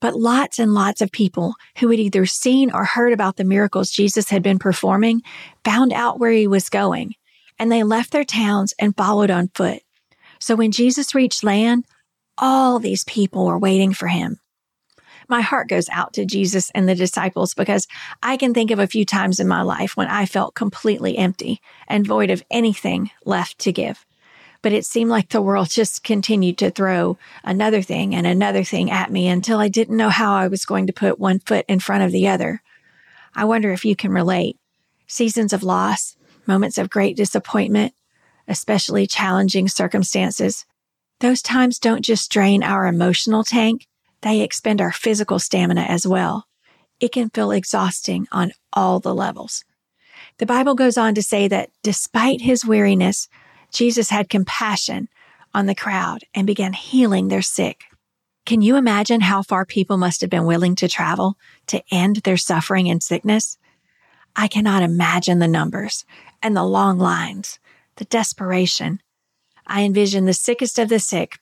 But 0.00 0.16
lots 0.16 0.58
and 0.58 0.74
lots 0.74 1.00
of 1.00 1.12
people 1.12 1.54
who 1.78 1.90
had 1.90 2.00
either 2.00 2.26
seen 2.26 2.72
or 2.72 2.84
heard 2.84 3.12
about 3.12 3.36
the 3.36 3.44
miracles 3.44 3.90
Jesus 3.90 4.30
had 4.30 4.42
been 4.42 4.58
performing 4.58 5.22
found 5.64 5.92
out 5.92 6.18
where 6.18 6.32
he 6.32 6.46
was 6.46 6.68
going, 6.68 7.14
and 7.58 7.70
they 7.70 7.82
left 7.82 8.10
their 8.10 8.24
towns 8.24 8.74
and 8.78 8.96
followed 8.96 9.30
on 9.30 9.50
foot. 9.54 9.82
So 10.40 10.56
when 10.56 10.72
Jesus 10.72 11.14
reached 11.14 11.44
land, 11.44 11.84
all 12.36 12.80
these 12.80 13.04
people 13.04 13.46
were 13.46 13.58
waiting 13.58 13.92
for 13.92 14.08
him. 14.08 14.40
My 15.28 15.40
heart 15.40 15.68
goes 15.68 15.88
out 15.90 16.12
to 16.14 16.24
Jesus 16.24 16.70
and 16.74 16.88
the 16.88 16.94
disciples 16.94 17.54
because 17.54 17.86
I 18.22 18.36
can 18.36 18.54
think 18.54 18.70
of 18.70 18.78
a 18.78 18.86
few 18.86 19.04
times 19.04 19.40
in 19.40 19.48
my 19.48 19.62
life 19.62 19.96
when 19.96 20.08
I 20.08 20.26
felt 20.26 20.54
completely 20.54 21.16
empty 21.18 21.60
and 21.88 22.06
void 22.06 22.30
of 22.30 22.42
anything 22.50 23.10
left 23.24 23.58
to 23.60 23.72
give. 23.72 24.04
But 24.62 24.72
it 24.72 24.86
seemed 24.86 25.10
like 25.10 25.30
the 25.30 25.42
world 25.42 25.70
just 25.70 26.04
continued 26.04 26.58
to 26.58 26.70
throw 26.70 27.18
another 27.42 27.82
thing 27.82 28.14
and 28.14 28.26
another 28.26 28.62
thing 28.62 28.90
at 28.90 29.10
me 29.10 29.26
until 29.28 29.58
I 29.58 29.68
didn't 29.68 29.96
know 29.96 30.10
how 30.10 30.34
I 30.34 30.46
was 30.46 30.64
going 30.64 30.86
to 30.86 30.92
put 30.92 31.18
one 31.18 31.40
foot 31.40 31.64
in 31.68 31.80
front 31.80 32.04
of 32.04 32.12
the 32.12 32.28
other. 32.28 32.62
I 33.34 33.44
wonder 33.44 33.72
if 33.72 33.84
you 33.84 33.96
can 33.96 34.12
relate. 34.12 34.56
Seasons 35.08 35.52
of 35.52 35.62
loss, 35.62 36.16
moments 36.46 36.78
of 36.78 36.90
great 36.90 37.16
disappointment, 37.16 37.92
especially 38.46 39.06
challenging 39.06 39.68
circumstances, 39.68 40.64
those 41.20 41.42
times 41.42 41.78
don't 41.78 42.04
just 42.04 42.30
drain 42.30 42.62
our 42.62 42.86
emotional 42.86 43.44
tank, 43.44 43.86
they 44.22 44.40
expend 44.40 44.80
our 44.80 44.92
physical 44.92 45.38
stamina 45.38 45.82
as 45.82 46.06
well. 46.06 46.46
It 47.00 47.12
can 47.12 47.30
feel 47.30 47.50
exhausting 47.50 48.26
on 48.32 48.52
all 48.72 49.00
the 49.00 49.14
levels. 49.14 49.64
The 50.38 50.46
Bible 50.46 50.74
goes 50.74 50.96
on 50.96 51.14
to 51.14 51.22
say 51.22 51.48
that 51.48 51.70
despite 51.82 52.40
his 52.40 52.64
weariness, 52.64 53.28
Jesus 53.72 54.10
had 54.10 54.28
compassion 54.28 55.08
on 55.54 55.66
the 55.66 55.74
crowd 55.74 56.20
and 56.34 56.46
began 56.46 56.72
healing 56.72 57.28
their 57.28 57.42
sick. 57.42 57.84
Can 58.46 58.62
you 58.62 58.76
imagine 58.76 59.20
how 59.20 59.42
far 59.42 59.64
people 59.64 59.96
must 59.96 60.20
have 60.20 60.30
been 60.30 60.46
willing 60.46 60.74
to 60.76 60.88
travel 60.88 61.36
to 61.68 61.82
end 61.90 62.16
their 62.16 62.36
suffering 62.36 62.88
and 62.88 63.02
sickness? 63.02 63.58
I 64.34 64.48
cannot 64.48 64.82
imagine 64.82 65.38
the 65.38 65.48
numbers 65.48 66.04
and 66.42 66.56
the 66.56 66.64
long 66.64 66.98
lines, 66.98 67.58
the 67.96 68.04
desperation, 68.04 69.00
I 69.66 69.82
envision 69.82 70.24
the 70.24 70.32
sickest 70.32 70.78
of 70.78 70.88
the 70.88 70.98
sick, 70.98 71.38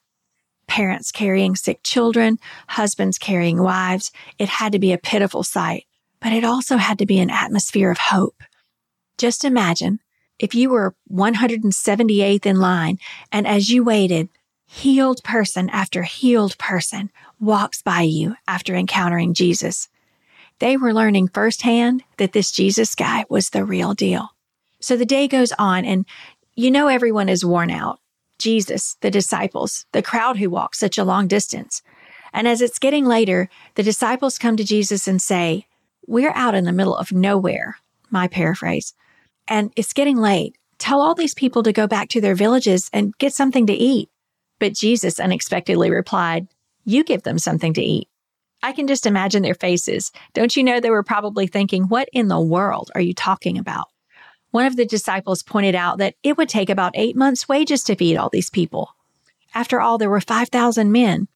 parents 0.70 1.10
carrying 1.10 1.56
sick 1.56 1.80
children, 1.82 2.38
husbands 2.68 3.18
carrying 3.18 3.60
wives. 3.60 4.12
It 4.38 4.48
had 4.48 4.72
to 4.72 4.78
be 4.78 4.92
a 4.92 4.98
pitiful 4.98 5.42
sight, 5.42 5.84
but 6.20 6.32
it 6.32 6.44
also 6.44 6.76
had 6.76 6.98
to 7.00 7.06
be 7.06 7.18
an 7.18 7.28
atmosphere 7.28 7.90
of 7.90 7.98
hope. 7.98 8.42
Just 9.18 9.44
imagine 9.44 9.98
if 10.38 10.54
you 10.54 10.70
were 10.70 10.94
178th 11.12 12.46
in 12.46 12.60
line 12.60 12.98
and 13.32 13.46
as 13.46 13.68
you 13.68 13.82
waited, 13.82 14.28
healed 14.64 15.22
person 15.24 15.68
after 15.70 16.04
healed 16.04 16.56
person 16.56 17.10
walks 17.40 17.82
by 17.82 18.02
you 18.02 18.36
after 18.46 18.74
encountering 18.76 19.34
Jesus. 19.34 19.88
They 20.60 20.76
were 20.76 20.94
learning 20.94 21.28
firsthand 21.28 22.04
that 22.18 22.32
this 22.32 22.52
Jesus 22.52 22.94
guy 22.94 23.24
was 23.28 23.50
the 23.50 23.64
real 23.64 23.92
deal. 23.92 24.28
So 24.80 24.96
the 24.96 25.04
day 25.04 25.26
goes 25.26 25.52
on 25.58 25.84
and 25.84 26.06
you 26.54 26.70
know 26.70 26.86
everyone 26.86 27.28
is 27.28 27.44
worn 27.44 27.70
out. 27.72 27.98
Jesus, 28.40 28.96
the 29.00 29.10
disciples, 29.10 29.86
the 29.92 30.02
crowd 30.02 30.38
who 30.38 30.50
walked 30.50 30.76
such 30.76 30.98
a 30.98 31.04
long 31.04 31.28
distance. 31.28 31.82
And 32.32 32.48
as 32.48 32.60
it's 32.60 32.78
getting 32.78 33.04
later, 33.04 33.48
the 33.74 33.82
disciples 33.82 34.38
come 34.38 34.56
to 34.56 34.64
Jesus 34.64 35.06
and 35.06 35.20
say, 35.20 35.66
We're 36.06 36.32
out 36.34 36.54
in 36.54 36.64
the 36.64 36.72
middle 36.72 36.96
of 36.96 37.12
nowhere, 37.12 37.76
my 38.10 38.26
paraphrase, 38.26 38.94
and 39.46 39.72
it's 39.76 39.92
getting 39.92 40.16
late. 40.16 40.56
Tell 40.78 41.02
all 41.02 41.14
these 41.14 41.34
people 41.34 41.62
to 41.62 41.72
go 41.72 41.86
back 41.86 42.08
to 42.08 42.20
their 42.20 42.34
villages 42.34 42.88
and 42.92 43.16
get 43.18 43.34
something 43.34 43.66
to 43.66 43.74
eat. 43.74 44.08
But 44.58 44.74
Jesus 44.74 45.20
unexpectedly 45.20 45.90
replied, 45.90 46.48
You 46.84 47.04
give 47.04 47.22
them 47.22 47.38
something 47.38 47.74
to 47.74 47.82
eat. 47.82 48.08
I 48.62 48.72
can 48.72 48.86
just 48.86 49.06
imagine 49.06 49.42
their 49.42 49.54
faces. 49.54 50.10
Don't 50.34 50.56
you 50.56 50.64
know 50.64 50.80
they 50.80 50.90
were 50.90 51.02
probably 51.02 51.46
thinking, 51.46 51.84
What 51.84 52.08
in 52.12 52.28
the 52.28 52.40
world 52.40 52.90
are 52.94 53.00
you 53.00 53.12
talking 53.12 53.58
about? 53.58 53.89
One 54.50 54.66
of 54.66 54.76
the 54.76 54.84
disciples 54.84 55.42
pointed 55.42 55.74
out 55.74 55.98
that 55.98 56.14
it 56.22 56.36
would 56.36 56.48
take 56.48 56.70
about 56.70 56.92
eight 56.94 57.16
months' 57.16 57.48
wages 57.48 57.84
to 57.84 57.94
feed 57.94 58.16
all 58.16 58.28
these 58.28 58.50
people. 58.50 58.96
After 59.54 59.80
all, 59.80 59.98
there 59.98 60.10
were 60.10 60.20
5,000 60.20 60.90
men. 60.90 61.28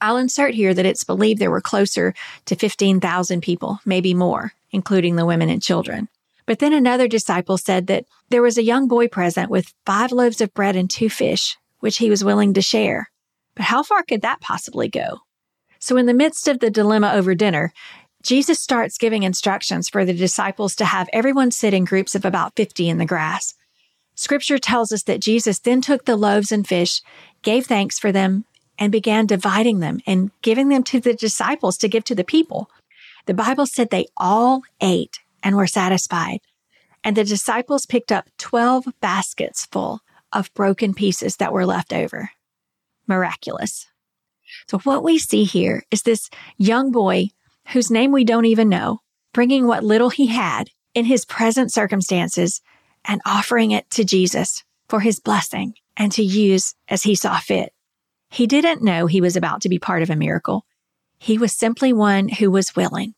I'll 0.00 0.16
insert 0.16 0.54
here 0.54 0.74
that 0.74 0.86
it's 0.86 1.04
believed 1.04 1.40
there 1.40 1.50
were 1.50 1.60
closer 1.60 2.14
to 2.46 2.56
15,000 2.56 3.40
people, 3.42 3.80
maybe 3.84 4.14
more, 4.14 4.52
including 4.70 5.16
the 5.16 5.26
women 5.26 5.48
and 5.48 5.62
children. 5.62 6.08
But 6.46 6.58
then 6.58 6.72
another 6.72 7.08
disciple 7.08 7.56
said 7.56 7.86
that 7.86 8.04
there 8.28 8.42
was 8.42 8.58
a 8.58 8.62
young 8.62 8.88
boy 8.88 9.08
present 9.08 9.50
with 9.50 9.72
five 9.86 10.12
loaves 10.12 10.40
of 10.40 10.52
bread 10.52 10.76
and 10.76 10.90
two 10.90 11.08
fish, 11.08 11.56
which 11.80 11.98
he 11.98 12.10
was 12.10 12.24
willing 12.24 12.52
to 12.54 12.62
share. 12.62 13.10
But 13.54 13.66
how 13.66 13.82
far 13.82 14.02
could 14.02 14.22
that 14.22 14.40
possibly 14.40 14.88
go? 14.88 15.20
So, 15.78 15.96
in 15.96 16.06
the 16.06 16.14
midst 16.14 16.48
of 16.48 16.60
the 16.60 16.70
dilemma 16.70 17.12
over 17.14 17.34
dinner, 17.34 17.72
Jesus 18.24 18.58
starts 18.58 18.96
giving 18.96 19.22
instructions 19.22 19.90
for 19.90 20.06
the 20.06 20.14
disciples 20.14 20.74
to 20.76 20.86
have 20.86 21.10
everyone 21.12 21.50
sit 21.50 21.74
in 21.74 21.84
groups 21.84 22.14
of 22.14 22.24
about 22.24 22.56
50 22.56 22.88
in 22.88 22.96
the 22.96 23.04
grass. 23.04 23.54
Scripture 24.14 24.58
tells 24.58 24.92
us 24.92 25.02
that 25.02 25.20
Jesus 25.20 25.58
then 25.58 25.82
took 25.82 26.06
the 26.06 26.16
loaves 26.16 26.50
and 26.50 26.66
fish, 26.66 27.02
gave 27.42 27.66
thanks 27.66 27.98
for 27.98 28.12
them, 28.12 28.46
and 28.78 28.90
began 28.90 29.26
dividing 29.26 29.80
them 29.80 30.00
and 30.06 30.30
giving 30.40 30.70
them 30.70 30.82
to 30.84 31.00
the 31.00 31.12
disciples 31.12 31.76
to 31.76 31.88
give 31.88 32.04
to 32.04 32.14
the 32.14 32.24
people. 32.24 32.70
The 33.26 33.34
Bible 33.34 33.66
said 33.66 33.90
they 33.90 34.06
all 34.16 34.62
ate 34.80 35.18
and 35.42 35.54
were 35.54 35.66
satisfied. 35.66 36.40
And 37.04 37.16
the 37.16 37.24
disciples 37.24 37.84
picked 37.84 38.10
up 38.10 38.30
12 38.38 38.86
baskets 39.02 39.66
full 39.66 40.00
of 40.32 40.52
broken 40.54 40.94
pieces 40.94 41.36
that 41.36 41.52
were 41.52 41.66
left 41.66 41.92
over. 41.92 42.30
Miraculous. 43.06 43.86
So 44.68 44.78
what 44.78 45.04
we 45.04 45.18
see 45.18 45.44
here 45.44 45.84
is 45.90 46.02
this 46.02 46.30
young 46.56 46.90
boy 46.90 47.28
whose 47.68 47.90
name 47.90 48.12
we 48.12 48.24
don't 48.24 48.44
even 48.44 48.68
know, 48.68 49.00
bringing 49.32 49.66
what 49.66 49.84
little 49.84 50.10
he 50.10 50.26
had 50.26 50.70
in 50.94 51.04
his 51.04 51.24
present 51.24 51.72
circumstances 51.72 52.60
and 53.04 53.20
offering 53.26 53.70
it 53.70 53.90
to 53.90 54.04
Jesus 54.04 54.64
for 54.88 55.00
his 55.00 55.20
blessing 55.20 55.74
and 55.96 56.12
to 56.12 56.22
use 56.22 56.74
as 56.88 57.02
he 57.02 57.14
saw 57.14 57.38
fit. 57.38 57.72
He 58.30 58.46
didn't 58.46 58.82
know 58.82 59.06
he 59.06 59.20
was 59.20 59.36
about 59.36 59.60
to 59.62 59.68
be 59.68 59.78
part 59.78 60.02
of 60.02 60.10
a 60.10 60.16
miracle. 60.16 60.66
He 61.18 61.38
was 61.38 61.52
simply 61.52 61.92
one 61.92 62.28
who 62.28 62.50
was 62.50 62.76
willing. 62.76 63.14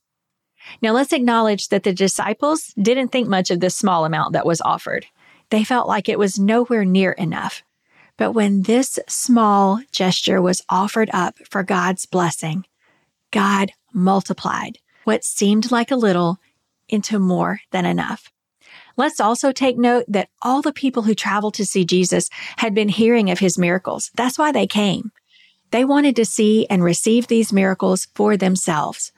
Now 0.83 0.93
let's 0.93 1.13
acknowledge 1.13 1.69
that 1.69 1.85
the 1.85 1.93
disciples 1.93 2.75
didn't 2.81 3.09
think 3.09 3.29
much 3.29 3.51
of 3.51 3.61
this 3.61 3.75
small 3.75 4.05
amount 4.05 4.33
that 4.33 4.47
was 4.47 4.61
offered. 4.61 5.07
They 5.51 5.65
felt 5.65 5.89
like 5.89 6.09
it 6.09 6.19
was 6.19 6.39
nowhere 6.39 6.85
near 6.85 7.13
enough. 7.13 7.63
But 8.17 8.33
when 8.33 8.63
this 8.63 8.99
small 9.09 9.81
gesture 9.93 10.41
was 10.41 10.63
offered 10.69 11.11
up 11.13 11.37
for 11.49 11.63
God's 11.63 12.07
blessing, 12.07 12.65
God 13.31 13.73
multiplied 13.97 14.79
what 15.05 15.25
seemed 15.25 15.73
like 15.73 15.91
a 15.91 15.97
little 15.97 16.39
into 16.89 17.19
more 17.19 17.61
than 17.71 17.87
enough. 17.87 18.31
Let's 18.97 19.21
also 19.21 19.53
take 19.53 19.79
note 19.79 20.05
that 20.09 20.29
all 20.43 20.63
the 20.63 20.73
people 20.73 21.05
who 21.05 21.15
traveled 21.15 21.55
to 21.55 21.67
see 21.67 21.85
Jesus 21.85 22.29
had 22.59 22.75
been 22.75 22.89
hearing 22.89 23.31
of 23.31 23.39
his 23.39 23.59
miracles. 23.59 24.11
That's 24.15 24.39
why 24.39 24.53
they 24.53 24.67
came. 24.67 25.13
They 25.71 25.85
wanted 25.85 26.17
to 26.17 26.25
see 26.25 26.67
and 26.69 26.83
receive 26.83 27.27
these 27.27 27.53
miracles 27.53 28.09
for 28.15 28.37
themselves. 28.37 29.13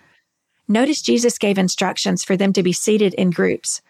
Notice 0.66 1.02
Jesus 1.02 1.38
gave 1.38 1.58
instructions 1.58 2.24
for 2.24 2.36
them 2.36 2.52
to 2.52 2.62
be 2.62 2.72
seated 2.72 3.14
in 3.14 3.30
groups. 3.30 3.80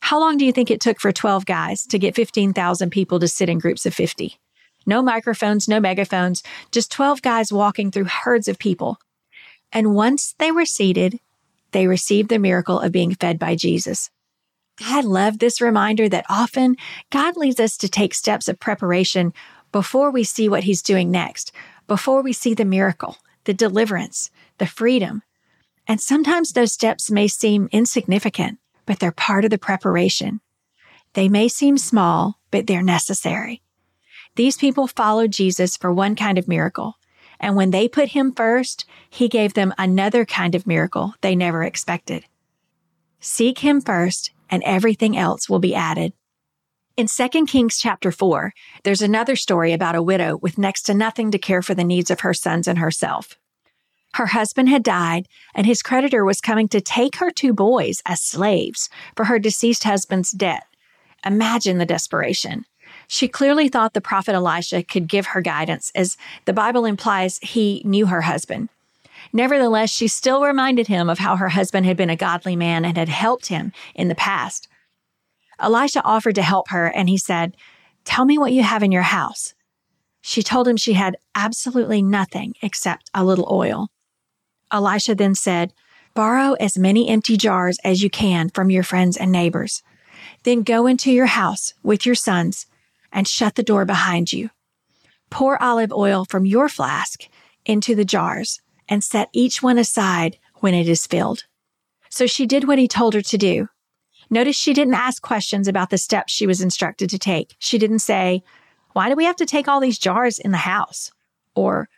How 0.00 0.18
long 0.18 0.36
do 0.38 0.44
you 0.44 0.52
think 0.52 0.70
it 0.70 0.80
took 0.80 1.00
for 1.00 1.12
12 1.12 1.46
guys 1.46 1.84
to 1.86 1.98
get 1.98 2.14
15,000 2.14 2.90
people 2.90 3.20
to 3.20 3.28
sit 3.28 3.48
in 3.48 3.58
groups 3.58 3.84
of 3.86 3.94
50? 3.94 4.38
No 4.86 5.02
microphones, 5.02 5.68
no 5.68 5.80
megaphones, 5.80 6.42
just 6.72 6.90
12 6.90 7.20
guys 7.22 7.52
walking 7.52 7.90
through 7.90 8.04
herds 8.04 8.48
of 8.48 8.58
people. 8.58 8.98
And 9.72 9.94
once 9.94 10.34
they 10.38 10.50
were 10.50 10.64
seated, 10.64 11.20
they 11.72 11.86
received 11.86 12.28
the 12.28 12.38
miracle 12.38 12.80
of 12.80 12.92
being 12.92 13.14
fed 13.14 13.38
by 13.38 13.54
Jesus. 13.54 14.10
I 14.80 15.00
love 15.00 15.38
this 15.38 15.60
reminder 15.60 16.08
that 16.08 16.26
often 16.28 16.76
God 17.10 17.36
leads 17.36 17.60
us 17.60 17.76
to 17.78 17.88
take 17.88 18.14
steps 18.14 18.48
of 18.48 18.60
preparation 18.60 19.32
before 19.72 20.10
we 20.10 20.24
see 20.24 20.48
what 20.48 20.64
He's 20.64 20.82
doing 20.82 21.10
next, 21.10 21.52
before 21.86 22.22
we 22.22 22.32
see 22.32 22.54
the 22.54 22.64
miracle, 22.64 23.16
the 23.44 23.54
deliverance, 23.54 24.30
the 24.58 24.66
freedom. 24.66 25.22
And 25.86 26.00
sometimes 26.00 26.52
those 26.52 26.72
steps 26.72 27.10
may 27.10 27.28
seem 27.28 27.68
insignificant, 27.72 28.58
but 28.86 29.00
they're 29.00 29.12
part 29.12 29.44
of 29.44 29.50
the 29.50 29.58
preparation. 29.58 30.40
They 31.14 31.28
may 31.28 31.48
seem 31.48 31.78
small, 31.78 32.38
but 32.50 32.66
they're 32.66 32.82
necessary. 32.82 33.62
These 34.36 34.58
people 34.58 34.86
followed 34.86 35.32
Jesus 35.32 35.76
for 35.76 35.92
one 35.92 36.14
kind 36.14 36.38
of 36.38 36.46
miracle. 36.46 36.97
And 37.40 37.56
when 37.56 37.70
they 37.70 37.88
put 37.88 38.10
him 38.10 38.32
first, 38.32 38.84
he 39.08 39.28
gave 39.28 39.54
them 39.54 39.74
another 39.78 40.24
kind 40.24 40.54
of 40.54 40.66
miracle 40.66 41.14
they 41.20 41.36
never 41.36 41.62
expected. 41.62 42.24
Seek 43.20 43.60
him 43.60 43.80
first, 43.80 44.32
and 44.50 44.62
everything 44.64 45.16
else 45.16 45.48
will 45.48 45.58
be 45.58 45.74
added. 45.74 46.12
In 46.96 47.06
2 47.06 47.46
Kings 47.46 47.78
chapter 47.78 48.10
4, 48.10 48.52
there's 48.82 49.02
another 49.02 49.36
story 49.36 49.72
about 49.72 49.94
a 49.94 50.02
widow 50.02 50.36
with 50.36 50.58
next 50.58 50.82
to 50.82 50.94
nothing 50.94 51.30
to 51.30 51.38
care 51.38 51.62
for 51.62 51.74
the 51.74 51.84
needs 51.84 52.10
of 52.10 52.20
her 52.20 52.34
sons 52.34 52.66
and 52.66 52.78
herself. 52.78 53.38
Her 54.14 54.26
husband 54.26 54.68
had 54.68 54.82
died, 54.82 55.28
and 55.54 55.66
his 55.66 55.82
creditor 55.82 56.24
was 56.24 56.40
coming 56.40 56.66
to 56.68 56.80
take 56.80 57.16
her 57.16 57.30
two 57.30 57.52
boys 57.52 58.02
as 58.04 58.20
slaves 58.20 58.88
for 59.14 59.26
her 59.26 59.38
deceased 59.38 59.84
husband's 59.84 60.32
debt. 60.32 60.64
Imagine 61.24 61.78
the 61.78 61.86
desperation. 61.86 62.64
She 63.10 63.26
clearly 63.26 63.68
thought 63.68 63.94
the 63.94 64.02
prophet 64.02 64.34
Elisha 64.34 64.82
could 64.82 65.08
give 65.08 65.28
her 65.28 65.40
guidance, 65.40 65.90
as 65.94 66.18
the 66.44 66.52
Bible 66.52 66.84
implies 66.84 67.38
he 67.38 67.80
knew 67.84 68.06
her 68.06 68.20
husband. 68.20 68.68
Nevertheless, 69.32 69.90
she 69.90 70.08
still 70.08 70.42
reminded 70.42 70.88
him 70.88 71.08
of 71.08 71.18
how 71.18 71.36
her 71.36 71.48
husband 71.48 71.86
had 71.86 71.96
been 71.96 72.10
a 72.10 72.16
godly 72.16 72.54
man 72.54 72.84
and 72.84 72.98
had 72.98 73.08
helped 73.08 73.46
him 73.46 73.72
in 73.94 74.08
the 74.08 74.14
past. 74.14 74.68
Elisha 75.58 76.02
offered 76.04 76.34
to 76.34 76.42
help 76.42 76.68
her, 76.68 76.86
and 76.86 77.08
he 77.08 77.16
said, 77.16 77.56
Tell 78.04 78.26
me 78.26 78.36
what 78.36 78.52
you 78.52 78.62
have 78.62 78.82
in 78.82 78.92
your 78.92 79.02
house. 79.02 79.54
She 80.20 80.42
told 80.42 80.68
him 80.68 80.76
she 80.76 80.92
had 80.92 81.16
absolutely 81.34 82.02
nothing 82.02 82.54
except 82.60 83.10
a 83.14 83.24
little 83.24 83.48
oil. 83.50 83.88
Elisha 84.70 85.14
then 85.14 85.34
said, 85.34 85.72
Borrow 86.14 86.54
as 86.54 86.76
many 86.76 87.08
empty 87.08 87.38
jars 87.38 87.78
as 87.82 88.02
you 88.02 88.10
can 88.10 88.50
from 88.50 88.70
your 88.70 88.82
friends 88.82 89.16
and 89.16 89.32
neighbors. 89.32 89.82
Then 90.42 90.62
go 90.62 90.86
into 90.86 91.10
your 91.10 91.26
house 91.26 91.72
with 91.82 92.04
your 92.04 92.14
sons 92.14 92.66
and 93.12 93.26
shut 93.26 93.54
the 93.54 93.62
door 93.62 93.84
behind 93.84 94.32
you. 94.32 94.50
Pour 95.30 95.62
olive 95.62 95.92
oil 95.92 96.24
from 96.28 96.46
your 96.46 96.68
flask 96.68 97.28
into 97.64 97.94
the 97.94 98.04
jars 98.04 98.60
and 98.88 99.04
set 99.04 99.28
each 99.32 99.62
one 99.62 99.78
aside 99.78 100.38
when 100.56 100.74
it 100.74 100.88
is 100.88 101.06
filled. 101.06 101.44
So 102.08 102.26
she 102.26 102.46
did 102.46 102.66
what 102.66 102.78
he 102.78 102.88
told 102.88 103.14
her 103.14 103.22
to 103.22 103.38
do. 103.38 103.68
Notice 104.30 104.56
she 104.56 104.74
didn't 104.74 104.94
ask 104.94 105.22
questions 105.22 105.68
about 105.68 105.90
the 105.90 105.98
steps 105.98 106.32
she 106.32 106.46
was 106.46 106.60
instructed 106.60 107.10
to 107.10 107.18
take. 107.18 107.56
She 107.58 107.78
didn't 107.78 108.00
say, 108.00 108.42
Why 108.92 109.08
do 109.08 109.16
we 109.16 109.24
have 109.24 109.36
to 109.36 109.46
take 109.46 109.68
all 109.68 109.80
these 109.80 109.98
jars 109.98 110.38
in 110.38 110.50
the 110.50 110.58
house? 110.58 111.12
Or, 111.54 111.88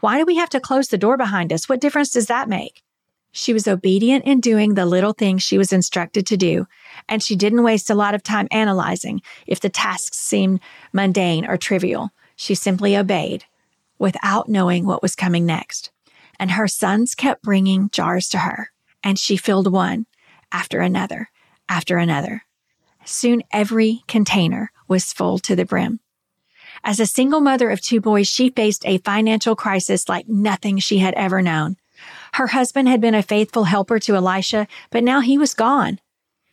Why 0.00 0.18
do 0.18 0.24
we 0.24 0.36
have 0.36 0.50
to 0.50 0.60
close 0.60 0.88
the 0.88 0.98
door 0.98 1.16
behind 1.16 1.52
us? 1.52 1.68
What 1.68 1.80
difference 1.80 2.10
does 2.10 2.26
that 2.26 2.48
make? 2.48 2.82
She 3.32 3.52
was 3.52 3.68
obedient 3.68 4.24
in 4.24 4.40
doing 4.40 4.74
the 4.74 4.86
little 4.86 5.12
things 5.12 5.42
she 5.42 5.58
was 5.58 5.72
instructed 5.72 6.26
to 6.26 6.36
do, 6.36 6.66
and 7.08 7.22
she 7.22 7.36
didn't 7.36 7.62
waste 7.62 7.90
a 7.90 7.94
lot 7.94 8.14
of 8.14 8.22
time 8.22 8.48
analyzing 8.50 9.22
if 9.46 9.60
the 9.60 9.68
tasks 9.68 10.18
seemed 10.18 10.60
mundane 10.92 11.46
or 11.46 11.56
trivial. 11.56 12.10
She 12.34 12.54
simply 12.54 12.96
obeyed 12.96 13.44
without 13.98 14.48
knowing 14.48 14.86
what 14.86 15.02
was 15.02 15.14
coming 15.14 15.46
next. 15.46 15.90
And 16.38 16.52
her 16.52 16.66
sons 16.66 17.14
kept 17.14 17.42
bringing 17.42 17.90
jars 17.90 18.28
to 18.30 18.38
her, 18.38 18.72
and 19.04 19.18
she 19.18 19.36
filled 19.36 19.70
one 19.70 20.06
after 20.50 20.80
another 20.80 21.28
after 21.68 21.98
another. 21.98 22.44
Soon 23.04 23.42
every 23.52 24.02
container 24.08 24.72
was 24.88 25.12
full 25.12 25.38
to 25.38 25.54
the 25.54 25.64
brim. 25.64 26.00
As 26.82 26.98
a 26.98 27.06
single 27.06 27.40
mother 27.40 27.70
of 27.70 27.80
two 27.80 28.00
boys, 28.00 28.26
she 28.26 28.50
faced 28.50 28.86
a 28.86 28.98
financial 28.98 29.54
crisis 29.54 30.08
like 30.08 30.28
nothing 30.28 30.78
she 30.78 30.98
had 30.98 31.14
ever 31.14 31.40
known. 31.40 31.76
Her 32.34 32.48
husband 32.48 32.88
had 32.88 33.00
been 33.00 33.14
a 33.14 33.22
faithful 33.22 33.64
helper 33.64 33.98
to 34.00 34.14
Elisha, 34.14 34.66
but 34.90 35.04
now 35.04 35.20
he 35.20 35.36
was 35.38 35.54
gone. 35.54 36.00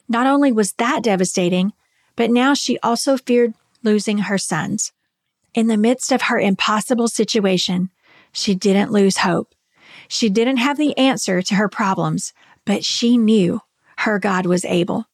Not 0.10 0.27
only 0.27 0.51
was 0.51 0.73
that 0.73 1.03
devastating, 1.03 1.73
but 2.15 2.31
now 2.31 2.53
she 2.53 2.79
also 2.79 3.17
feared 3.17 3.53
losing 3.83 4.19
her 4.19 4.38
sons. 4.38 4.91
In 5.53 5.67
the 5.67 5.77
midst 5.77 6.12
of 6.12 6.23
her 6.23 6.39
impossible 6.39 7.07
situation, 7.07 7.89
she 8.31 8.55
didn't 8.55 8.91
lose 8.91 9.17
hope. 9.17 9.53
She 10.07 10.29
didn't 10.29 10.57
have 10.57 10.77
the 10.77 10.97
answer 10.97 11.41
to 11.41 11.55
her 11.55 11.69
problems, 11.69 12.33
but 12.65 12.83
she 12.83 13.17
knew 13.17 13.62
her 13.99 14.19
God 14.19 14.45
was 14.45 14.65
able. 14.65 15.05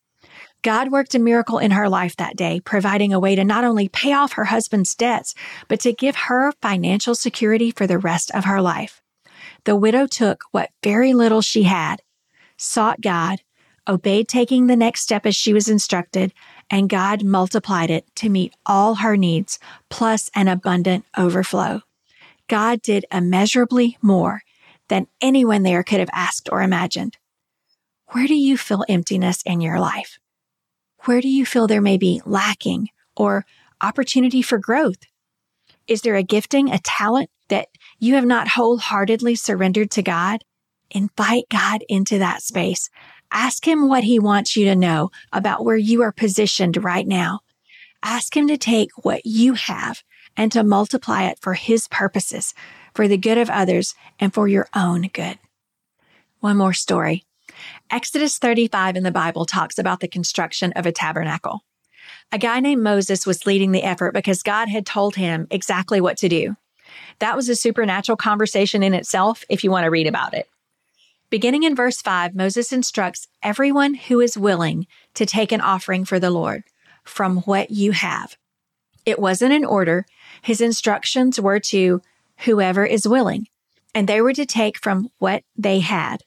God 0.63 0.91
worked 0.91 1.13
a 1.13 1.19
miracle 1.19 1.59
in 1.59 1.71
her 1.71 1.89
life 1.89 2.15
that 2.15 2.37
day, 2.37 2.61
providing 2.61 3.13
a 3.13 3.19
way 3.19 3.35
to 3.35 3.43
not 3.43 3.65
only 3.65 3.89
pay 3.89 4.13
off 4.13 4.33
her 4.33 4.45
husband's 4.45 4.95
debts, 4.95 5.35
but 5.67 5.81
to 5.81 5.91
give 5.91 6.15
her 6.15 6.53
financial 6.61 7.15
security 7.15 7.69
for 7.69 7.85
the 7.85 7.97
rest 7.97 8.31
of 8.31 8.45
her 8.45 8.61
life. 8.61 9.02
The 9.65 9.75
widow 9.75 10.07
took 10.07 10.43
what 10.51 10.71
very 10.83 11.13
little 11.13 11.41
she 11.41 11.63
had, 11.63 12.01
sought 12.57 13.01
God, 13.01 13.41
obeyed 13.87 14.27
taking 14.27 14.67
the 14.67 14.75
next 14.75 15.01
step 15.01 15.25
as 15.25 15.35
she 15.35 15.53
was 15.53 15.69
instructed, 15.69 16.33
and 16.69 16.89
God 16.89 17.23
multiplied 17.23 17.89
it 17.89 18.05
to 18.17 18.29
meet 18.29 18.53
all 18.65 18.95
her 18.95 19.15
needs, 19.15 19.59
plus 19.89 20.29
an 20.35 20.47
abundant 20.47 21.05
overflow. 21.17 21.81
God 22.47 22.81
did 22.81 23.05
immeasurably 23.11 23.97
more 24.01 24.41
than 24.89 25.07
anyone 25.21 25.63
there 25.63 25.83
could 25.83 25.99
have 25.99 26.09
asked 26.11 26.49
or 26.51 26.61
imagined. 26.61 27.17
Where 28.07 28.27
do 28.27 28.35
you 28.35 28.57
feel 28.57 28.85
emptiness 28.89 29.41
in 29.45 29.61
your 29.61 29.79
life? 29.79 30.19
Where 31.05 31.21
do 31.21 31.27
you 31.27 31.45
feel 31.45 31.67
there 31.67 31.81
may 31.81 31.97
be 31.97 32.21
lacking 32.25 32.89
or 33.15 33.45
opportunity 33.81 34.41
for 34.41 34.57
growth? 34.57 34.99
Is 35.87 36.01
there 36.01 36.15
a 36.15 36.23
gifting, 36.23 36.69
a 36.71 36.79
talent 36.79 37.29
that 37.53 37.69
you 37.99 38.15
have 38.15 38.25
not 38.25 38.47
wholeheartedly 38.47 39.35
surrendered 39.35 39.91
to 39.91 40.01
God? 40.01 40.43
Invite 40.89 41.43
God 41.51 41.83
into 41.87 42.17
that 42.17 42.41
space. 42.41 42.89
Ask 43.31 43.67
Him 43.67 43.87
what 43.87 44.03
He 44.03 44.17
wants 44.17 44.57
you 44.57 44.65
to 44.65 44.75
know 44.75 45.11
about 45.31 45.63
where 45.63 45.77
you 45.77 46.01
are 46.01 46.11
positioned 46.11 46.83
right 46.83 47.05
now. 47.05 47.41
Ask 48.01 48.35
Him 48.35 48.47
to 48.47 48.57
take 48.57 48.89
what 49.03 49.23
you 49.23 49.53
have 49.53 50.01
and 50.35 50.51
to 50.51 50.63
multiply 50.63 51.25
it 51.25 51.37
for 51.41 51.53
His 51.53 51.87
purposes, 51.87 52.55
for 52.95 53.07
the 53.07 53.17
good 53.17 53.37
of 53.37 53.51
others, 53.51 53.93
and 54.19 54.33
for 54.33 54.47
your 54.47 54.67
own 54.75 55.03
good. 55.13 55.37
One 56.39 56.57
more 56.57 56.73
story. 56.73 57.23
Exodus 57.91 58.39
35 58.39 58.95
in 58.95 59.03
the 59.03 59.11
Bible 59.11 59.45
talks 59.45 59.77
about 59.77 59.99
the 59.99 60.07
construction 60.07 60.73
of 60.73 60.87
a 60.87 60.91
tabernacle. 60.91 61.61
A 62.31 62.39
guy 62.39 62.59
named 62.61 62.81
Moses 62.81 63.27
was 63.27 63.45
leading 63.45 63.73
the 63.73 63.83
effort 63.83 64.11
because 64.11 64.41
God 64.41 64.69
had 64.69 64.87
told 64.87 65.17
him 65.17 65.45
exactly 65.51 66.01
what 66.01 66.17
to 66.17 66.27
do. 66.27 66.55
That 67.19 67.35
was 67.35 67.49
a 67.49 67.55
supernatural 67.55 68.17
conversation 68.17 68.83
in 68.83 68.93
itself 68.93 69.43
if 69.49 69.63
you 69.63 69.71
want 69.71 69.85
to 69.85 69.91
read 69.91 70.07
about 70.07 70.33
it. 70.33 70.47
Beginning 71.29 71.63
in 71.63 71.75
verse 71.75 72.01
5, 72.01 72.35
Moses 72.35 72.71
instructs 72.71 73.27
everyone 73.41 73.95
who 73.95 74.21
is 74.21 74.37
willing 74.37 74.85
to 75.15 75.25
take 75.25 75.51
an 75.51 75.61
offering 75.61 76.05
for 76.05 76.19
the 76.19 76.29
Lord 76.29 76.63
from 77.03 77.37
what 77.37 77.71
you 77.71 77.91
have. 77.91 78.37
It 79.05 79.19
wasn't 79.19 79.53
an 79.53 79.65
order. 79.65 80.05
His 80.41 80.61
instructions 80.61 81.39
were 81.39 81.59
to 81.59 82.01
whoever 82.45 82.85
is 82.85 83.07
willing, 83.07 83.47
and 83.93 84.07
they 84.07 84.21
were 84.21 84.33
to 84.33 84.45
take 84.45 84.77
from 84.77 85.09
what 85.17 85.43
they 85.57 85.79
had. 85.79 86.23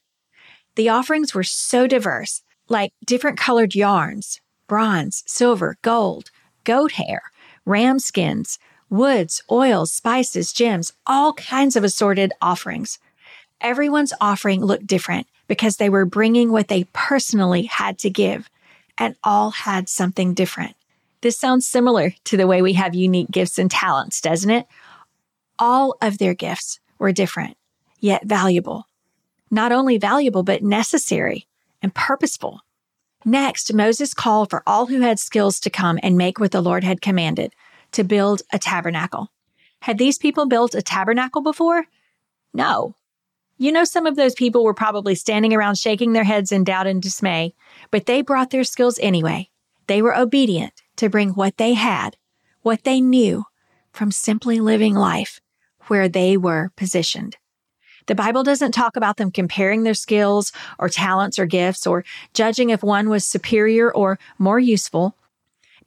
The 0.75 0.89
offerings 0.89 1.35
were 1.35 1.45
so 1.45 1.87
diverse, 1.87 2.43
like 2.69 2.93
different 3.05 3.39
colored 3.39 3.75
yarns, 3.75 4.41
bronze, 4.67 5.23
silver, 5.27 5.77
gold, 5.83 6.31
goat 6.65 6.93
hair, 6.93 7.23
ram 7.65 7.99
skins, 7.99 8.59
woods, 8.91 9.43
oils, 9.51 9.93
spices, 9.93 10.53
gems, 10.53 10.93
all 11.07 11.33
kinds 11.35 11.77
of 11.77 11.85
assorted 11.85 12.33
offerings. 12.41 12.99
Everyone's 13.61 14.13
offering 14.21 14.65
looked 14.65 14.87
different 14.87 15.27
because 15.49 15.77
they 15.77 15.89
were 15.89 16.05
bringing 16.05 16.53
what 16.53 16.69
they 16.69 16.85
personally 16.93 17.65
had 17.65 17.99
to 18.01 18.11
give, 18.11 18.51
and 18.99 19.17
all 19.23 19.51
had 19.51 19.89
something 19.89 20.35
different. 20.35 20.75
This 21.21 21.39
sounds 21.39 21.67
similar 21.67 22.15
to 22.25 22.37
the 22.37 22.47
way 22.47 22.63
we 22.63 22.75
have 22.75 22.95
unique 22.95 23.31
gifts 23.31 23.59
and 23.59 23.71
talents, 23.71 24.21
doesn't 24.21 24.51
it? 24.51 24.67
All 25.59 25.97
of 26.03 26.19
their 26.19 26.35
gifts 26.35 26.81
were 26.99 27.13
different, 27.13 27.57
yet 28.01 28.27
valuable. 28.27 28.87
Not 29.51 29.73
only 29.73 29.99
valuable, 29.99 30.43
but 30.43 30.63
necessary 30.63 31.47
and 31.83 31.95
purposeful. 31.95 32.61
Next, 33.25 33.73
Moses 33.73 34.15
called 34.15 34.51
for 34.51 34.63
all 34.67 34.87
who 34.87 35.01
had 35.01 35.19
skills 35.19 35.59
to 35.61 35.71
come 35.71 35.99
and 36.03 36.17
make 36.17 36.39
what 36.39 36.53
the 36.53 36.61
Lord 36.61 36.85
had 36.85 37.01
commanded 37.01 37.53
to 37.93 38.05
build 38.05 38.43
a 38.53 38.59
tabernacle. 38.59 39.31
Had 39.83 39.99
these 39.99 40.19
people 40.19 40.47
built 40.47 40.75
a 40.75 40.83
tabernacle 40.83 41.43
before? 41.43 41.87
No. 42.53 42.97
You 43.59 43.73
know, 43.73 43.85
some 43.85 44.07
of 44.07 44.17
those 44.17 44.35
people 44.35 44.65
were 44.65 44.75
probably 44.75 45.15
standing 45.15 45.55
around 45.55 45.79
shaking 45.79 46.13
their 46.13 46.25
heads 46.25 46.53
in 46.53 46.65
doubt 46.65 46.87
and 46.87 47.01
dismay, 47.01 47.55
but 47.91 48.07
they 48.07 48.21
brought 48.21 48.51
their 48.51 48.65
skills 48.65 48.99
anyway. 49.01 49.49
They 49.87 50.03
were 50.03 50.17
obedient 50.17 50.83
to 50.97 51.09
bring 51.09 51.31
what 51.31 51.57
they 51.57 51.75
had, 51.75 52.17
what 52.63 52.85
they 52.85 53.01
knew 53.01 53.45
from 53.93 54.11
simply 54.11 54.61
living 54.61 54.95
life 54.95 55.41
where 55.87 56.09
they 56.09 56.37
were 56.37 56.73
positioned. 56.77 57.37
The 58.07 58.15
Bible 58.15 58.45
doesn't 58.45 58.73
talk 58.73 58.97
about 58.97 59.17
them 59.17 59.31
comparing 59.31 59.83
their 59.83 59.95
skills 59.95 60.53
or 60.79 60.89
talents 60.89 61.39
or 61.39 61.47
gifts 61.47 61.87
or 61.87 62.05
judging 62.35 62.71
if 62.71 62.83
one 62.83 63.09
was 63.09 63.27
superior 63.27 63.93
or 63.93 64.19
more 64.39 64.61
useful. 64.61 65.17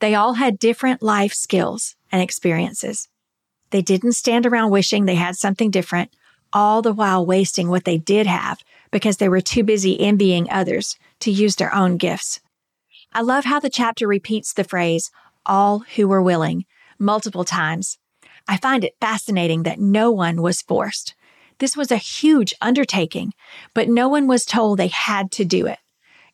They 0.00 0.14
all 0.14 0.34
had 0.34 0.58
different 0.58 1.02
life 1.02 1.32
skills 1.32 1.94
and 2.10 2.20
experiences. 2.20 3.08
They 3.70 3.82
didn't 3.82 4.12
stand 4.12 4.46
around 4.46 4.70
wishing 4.70 5.04
they 5.04 5.14
had 5.14 5.36
something 5.36 5.70
different 5.70 6.10
all 6.52 6.82
the 6.82 6.92
while 6.92 7.24
wasting 7.24 7.68
what 7.68 7.84
they 7.84 7.98
did 7.98 8.26
have 8.26 8.62
because 8.90 9.18
they 9.18 9.28
were 9.28 9.40
too 9.40 9.62
busy 9.62 10.00
envying 10.00 10.50
others 10.50 10.96
to 11.20 11.30
use 11.30 11.56
their 11.56 11.74
own 11.74 11.96
gifts. 11.96 12.40
I 13.12 13.22
love 13.22 13.44
how 13.44 13.60
the 13.60 13.70
chapter 13.70 14.06
repeats 14.06 14.52
the 14.52 14.64
phrase, 14.64 15.10
all 15.46 15.80
who 15.96 16.08
were 16.08 16.22
willing, 16.22 16.64
multiple 16.98 17.44
times. 17.44 17.98
I 18.48 18.56
find 18.56 18.84
it 18.84 18.96
fascinating 19.00 19.62
that 19.64 19.80
no 19.80 20.10
one 20.10 20.42
was 20.42 20.62
forced. 20.62 21.14
This 21.58 21.76
was 21.76 21.90
a 21.90 21.96
huge 21.96 22.54
undertaking, 22.60 23.32
but 23.74 23.88
no 23.88 24.08
one 24.08 24.26
was 24.26 24.44
told 24.44 24.78
they 24.78 24.88
had 24.88 25.30
to 25.32 25.44
do 25.44 25.66
it. 25.66 25.78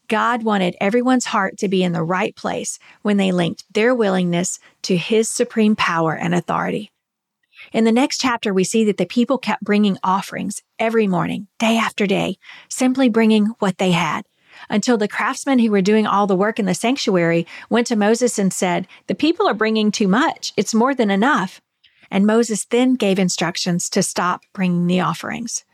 God 0.09 0.43
wanted 0.43 0.77
everyone's 0.81 1.27
heart 1.27 1.59
to 1.59 1.69
be 1.69 1.83
in 1.83 1.93
the 1.93 2.03
right 2.03 2.35
place 2.35 2.79
when 3.03 3.17
they 3.17 3.33
linked 3.33 3.65
their 3.73 3.95
willingness 3.95 4.59
to 4.83 4.97
His 4.97 5.29
supreme 5.29 5.77
power 5.77 6.17
and 6.17 6.35
authority. 6.35 6.91
In 7.73 7.85
the 7.85 7.93
next 7.93 8.19
chapter, 8.19 8.53
we 8.53 8.65
see 8.65 8.85
that 8.85 8.97
the 8.97 9.07
people 9.07 9.39
kept 9.39 9.65
bringing 9.65 9.99
offerings 10.03 10.63
every 10.79 11.07
morning, 11.07 11.49
day 11.59 11.77
after 11.77 12.07
day, 12.07 12.39
simply 12.69 13.09
bringing 13.09 13.47
what 13.59 13.79
they 13.79 13.93
had. 13.93 14.25
Until 14.71 14.97
the 14.97 15.09
craftsmen 15.09 15.59
who 15.59 15.71
were 15.71 15.83
doing 15.83 16.07
all 16.07 16.27
the 16.27 16.37
work 16.37 16.59
in 16.59 16.67
the 16.67 16.75
sanctuary 16.75 17.47
went 17.69 17.87
to 17.89 17.97
Moses 17.97 18.39
and 18.39 18.53
said, 18.53 18.87
The 19.07 19.15
people 19.15 19.47
are 19.47 19.55
bringing 19.55 19.91
too 19.91 20.09
much. 20.09 20.53
It's 20.57 20.75
more 20.75 20.95
than 20.95 21.11
enough. 21.11 21.61
And 22.11 22.27
Moses 22.27 22.65
then 22.67 22.95
gave 22.95 23.19
instructions 23.19 23.91
to 23.91 24.03
stop 24.03 24.43
bringing 24.53 24.87
the 24.87 25.01
offerings. 25.01 25.65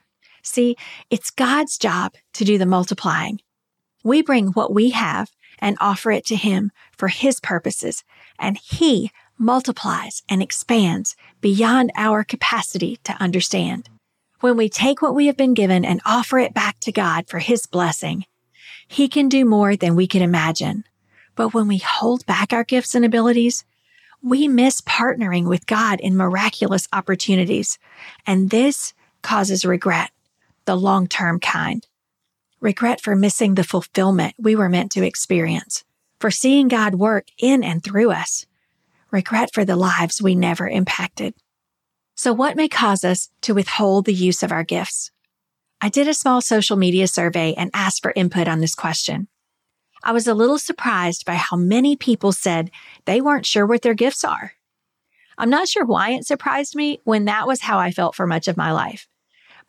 See, 0.42 0.76
it's 1.10 1.30
God's 1.30 1.78
job 1.78 2.14
to 2.34 2.44
do 2.44 2.58
the 2.58 2.66
multiplying. 2.66 3.40
We 4.02 4.22
bring 4.22 4.48
what 4.48 4.72
we 4.72 4.90
have 4.90 5.30
and 5.58 5.76
offer 5.80 6.10
it 6.10 6.26
to 6.26 6.36
Him 6.36 6.72
for 6.96 7.08
His 7.08 7.40
purposes, 7.40 8.04
and 8.38 8.58
He 8.58 9.10
multiplies 9.38 10.22
and 10.28 10.42
expands 10.42 11.16
beyond 11.40 11.92
our 11.96 12.24
capacity 12.24 12.98
to 13.04 13.12
understand. 13.14 13.88
When 14.40 14.56
we 14.56 14.68
take 14.68 15.02
what 15.02 15.14
we 15.14 15.26
have 15.26 15.36
been 15.36 15.54
given 15.54 15.84
and 15.84 16.00
offer 16.04 16.38
it 16.38 16.54
back 16.54 16.80
to 16.80 16.92
God 16.92 17.28
for 17.28 17.38
His 17.38 17.66
blessing, 17.66 18.24
He 18.88 19.08
can 19.08 19.28
do 19.28 19.44
more 19.44 19.76
than 19.76 19.94
we 19.94 20.06
can 20.06 20.22
imagine. 20.22 20.84
But 21.34 21.54
when 21.54 21.68
we 21.68 21.78
hold 21.78 22.26
back 22.26 22.52
our 22.52 22.64
gifts 22.64 22.94
and 22.94 23.04
abilities, 23.04 23.64
we 24.22 24.46
miss 24.48 24.80
partnering 24.80 25.48
with 25.48 25.66
God 25.66 26.00
in 26.00 26.16
miraculous 26.16 26.88
opportunities. 26.92 27.78
And 28.26 28.50
this 28.50 28.94
causes 29.22 29.64
regret, 29.64 30.10
the 30.64 30.76
long 30.76 31.06
term 31.08 31.40
kind. 31.40 31.86
Regret 32.62 33.00
for 33.00 33.16
missing 33.16 33.56
the 33.56 33.64
fulfillment 33.64 34.36
we 34.38 34.54
were 34.54 34.68
meant 34.68 34.92
to 34.92 35.02
experience, 35.02 35.82
for 36.20 36.30
seeing 36.30 36.68
God 36.68 36.94
work 36.94 37.26
in 37.36 37.64
and 37.64 37.82
through 37.82 38.12
us, 38.12 38.46
regret 39.10 39.52
for 39.52 39.64
the 39.64 39.74
lives 39.74 40.22
we 40.22 40.36
never 40.36 40.68
impacted. 40.68 41.34
So, 42.14 42.32
what 42.32 42.54
may 42.54 42.68
cause 42.68 43.02
us 43.02 43.30
to 43.40 43.52
withhold 43.52 44.04
the 44.04 44.14
use 44.14 44.44
of 44.44 44.52
our 44.52 44.62
gifts? 44.62 45.10
I 45.80 45.88
did 45.88 46.06
a 46.06 46.14
small 46.14 46.40
social 46.40 46.76
media 46.76 47.08
survey 47.08 47.52
and 47.54 47.68
asked 47.74 48.00
for 48.00 48.12
input 48.14 48.46
on 48.46 48.60
this 48.60 48.76
question. 48.76 49.26
I 50.04 50.12
was 50.12 50.28
a 50.28 50.34
little 50.34 50.58
surprised 50.58 51.24
by 51.24 51.34
how 51.34 51.56
many 51.56 51.96
people 51.96 52.30
said 52.30 52.70
they 53.06 53.20
weren't 53.20 53.44
sure 53.44 53.66
what 53.66 53.82
their 53.82 53.94
gifts 53.94 54.22
are. 54.22 54.52
I'm 55.36 55.50
not 55.50 55.66
sure 55.66 55.84
why 55.84 56.10
it 56.10 56.26
surprised 56.26 56.76
me 56.76 57.00
when 57.02 57.24
that 57.24 57.48
was 57.48 57.62
how 57.62 57.80
I 57.80 57.90
felt 57.90 58.14
for 58.14 58.24
much 58.24 58.46
of 58.46 58.56
my 58.56 58.70
life. 58.70 59.08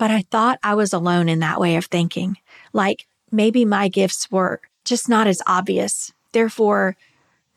But 0.03 0.11
I 0.11 0.23
thought 0.23 0.59
I 0.61 0.75
was 0.75 0.91
alone 0.91 1.29
in 1.29 1.39
that 1.39 1.61
way 1.61 1.77
of 1.77 1.85
thinking. 1.85 2.35
Like 2.73 3.07
maybe 3.31 3.63
my 3.63 3.87
gifts 3.87 4.29
were 4.29 4.59
just 4.83 5.07
not 5.07 5.27
as 5.27 5.41
obvious. 5.47 6.11
Therefore, 6.33 6.97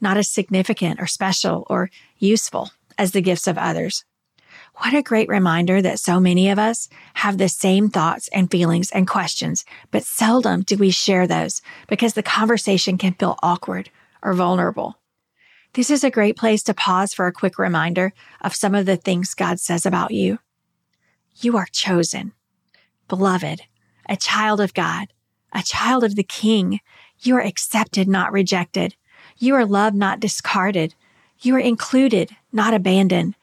not 0.00 0.16
as 0.16 0.30
significant 0.30 1.00
or 1.00 1.08
special 1.08 1.66
or 1.68 1.90
useful 2.18 2.70
as 2.96 3.10
the 3.10 3.20
gifts 3.20 3.48
of 3.48 3.58
others. 3.58 4.04
What 4.76 4.94
a 4.94 5.02
great 5.02 5.28
reminder 5.28 5.82
that 5.82 5.98
so 5.98 6.20
many 6.20 6.48
of 6.48 6.56
us 6.56 6.88
have 7.14 7.36
the 7.36 7.48
same 7.48 7.90
thoughts 7.90 8.28
and 8.32 8.48
feelings 8.48 8.92
and 8.92 9.08
questions, 9.08 9.64
but 9.90 10.04
seldom 10.04 10.62
do 10.62 10.76
we 10.76 10.90
share 10.90 11.26
those 11.26 11.62
because 11.88 12.14
the 12.14 12.22
conversation 12.22 12.96
can 12.96 13.14
feel 13.14 13.40
awkward 13.42 13.90
or 14.22 14.34
vulnerable. 14.34 15.00
This 15.72 15.90
is 15.90 16.04
a 16.04 16.12
great 16.12 16.36
place 16.36 16.62
to 16.62 16.74
pause 16.74 17.12
for 17.12 17.26
a 17.26 17.32
quick 17.32 17.58
reminder 17.58 18.12
of 18.40 18.54
some 18.54 18.76
of 18.76 18.86
the 18.86 18.96
things 18.96 19.34
God 19.34 19.58
says 19.58 19.84
about 19.84 20.12
you. 20.12 20.38
You 21.38 21.56
are 21.56 21.66
chosen, 21.72 22.32
beloved, 23.08 23.62
a 24.08 24.16
child 24.16 24.60
of 24.60 24.74
God, 24.74 25.08
a 25.52 25.62
child 25.62 26.04
of 26.04 26.16
the 26.16 26.22
King. 26.22 26.80
You 27.20 27.36
are 27.36 27.40
accepted, 27.40 28.08
not 28.08 28.32
rejected. 28.32 28.94
You 29.38 29.54
are 29.54 29.64
loved, 29.64 29.96
not 29.96 30.20
discarded. 30.20 30.94
You 31.40 31.56
are 31.56 31.60
included, 31.60 32.30
not 32.52 32.74
abandoned. 32.74 33.34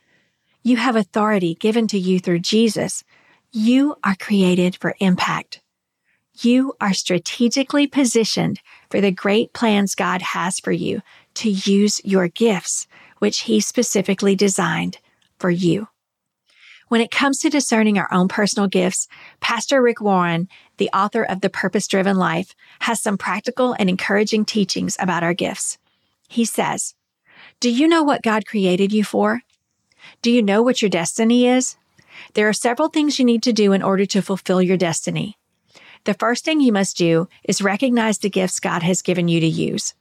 You 0.64 0.78
have 0.78 0.96
authority 0.96 1.56
given 1.56 1.88
to 1.88 2.00
you 2.00 2.20
through 2.20 2.40
Jesus. 2.40 3.04
You 3.52 3.96
are 4.04 4.16
created 4.16 4.76
for 4.76 4.96
impact. 5.00 5.62
You 6.42 6.74
are 6.82 6.94
strategically 6.94 7.86
positioned 7.86 8.60
for 8.90 9.00
the 9.00 9.12
great 9.12 9.54
plans 9.54 9.94
God 9.94 10.22
has 10.22 10.60
for 10.60 10.72
you 10.72 11.02
to 11.36 11.50
use 11.50 12.02
your 12.04 12.28
gifts, 12.28 12.88
which 13.20 13.42
He 13.42 13.60
specifically 13.60 14.36
designed 14.36 14.98
for 15.38 15.52
you. 15.52 15.90
When 16.90 17.02
it 17.02 17.12
comes 17.12 17.40
to 17.40 17.50
discerning 17.50 17.98
our 17.98 18.12
own 18.12 18.28
personal 18.28 18.68
gifts, 18.68 19.08
Pastor 19.40 19.82
Rick 19.82 20.02
Warren, 20.02 20.48
the 20.78 20.90
author 20.94 21.24
of 21.24 21.42
The 21.42 21.50
Purpose 21.50 21.88
Driven 21.88 22.18
Life, 22.18 22.56
has 22.82 23.02
some 23.02 23.18
practical 23.18 23.76
and 23.80 23.90
encouraging 23.90 24.46
teachings 24.46 24.98
about 25.00 25.24
our 25.24 25.34
gifts. 25.34 25.78
He 26.28 26.46
says, 26.46 26.94
Do 27.60 27.70
you 27.70 27.88
know 27.88 28.04
what 28.04 28.22
God 28.22 28.46
created 28.46 28.92
you 28.92 29.04
for? 29.04 29.42
Do 30.22 30.32
you 30.32 30.42
know 30.42 30.62
what 30.62 30.82
your 30.82 30.90
destiny 30.90 31.48
is? 31.48 31.78
There 32.34 32.48
are 32.48 32.54
several 32.54 32.90
things 32.90 33.18
you 33.18 33.26
need 33.26 33.44
to 33.44 33.54
do 33.54 33.74
in 33.74 33.82
order 33.82 34.06
to 34.08 34.22
fulfill 34.22 34.62
your 34.62 34.78
destiny. 34.78 35.38
The 36.06 36.14
first 36.14 36.44
thing 36.44 36.60
you 36.60 36.74
must 36.74 36.98
do 36.98 37.30
is 37.44 37.62
recognize 37.62 38.18
the 38.18 38.30
gifts 38.30 38.60
God 38.60 38.84
has 38.84 39.02
given 39.02 39.28
you 39.28 39.40
to 39.40 39.48
use. 39.48 39.94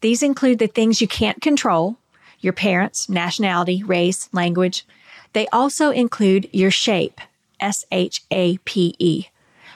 These 0.00 0.22
include 0.22 0.58
the 0.58 0.68
things 0.68 1.00
you 1.00 1.08
can't 1.08 1.42
control, 1.42 1.98
your 2.38 2.52
parents, 2.52 3.08
nationality, 3.08 3.82
race, 3.82 4.28
language. 4.32 4.86
They 5.32 5.46
also 5.48 5.90
include 5.90 6.48
your 6.52 6.70
shape, 6.70 7.20
S 7.60 7.84
H 7.92 8.22
A 8.30 8.58
P 8.58 8.94
E, 8.98 9.26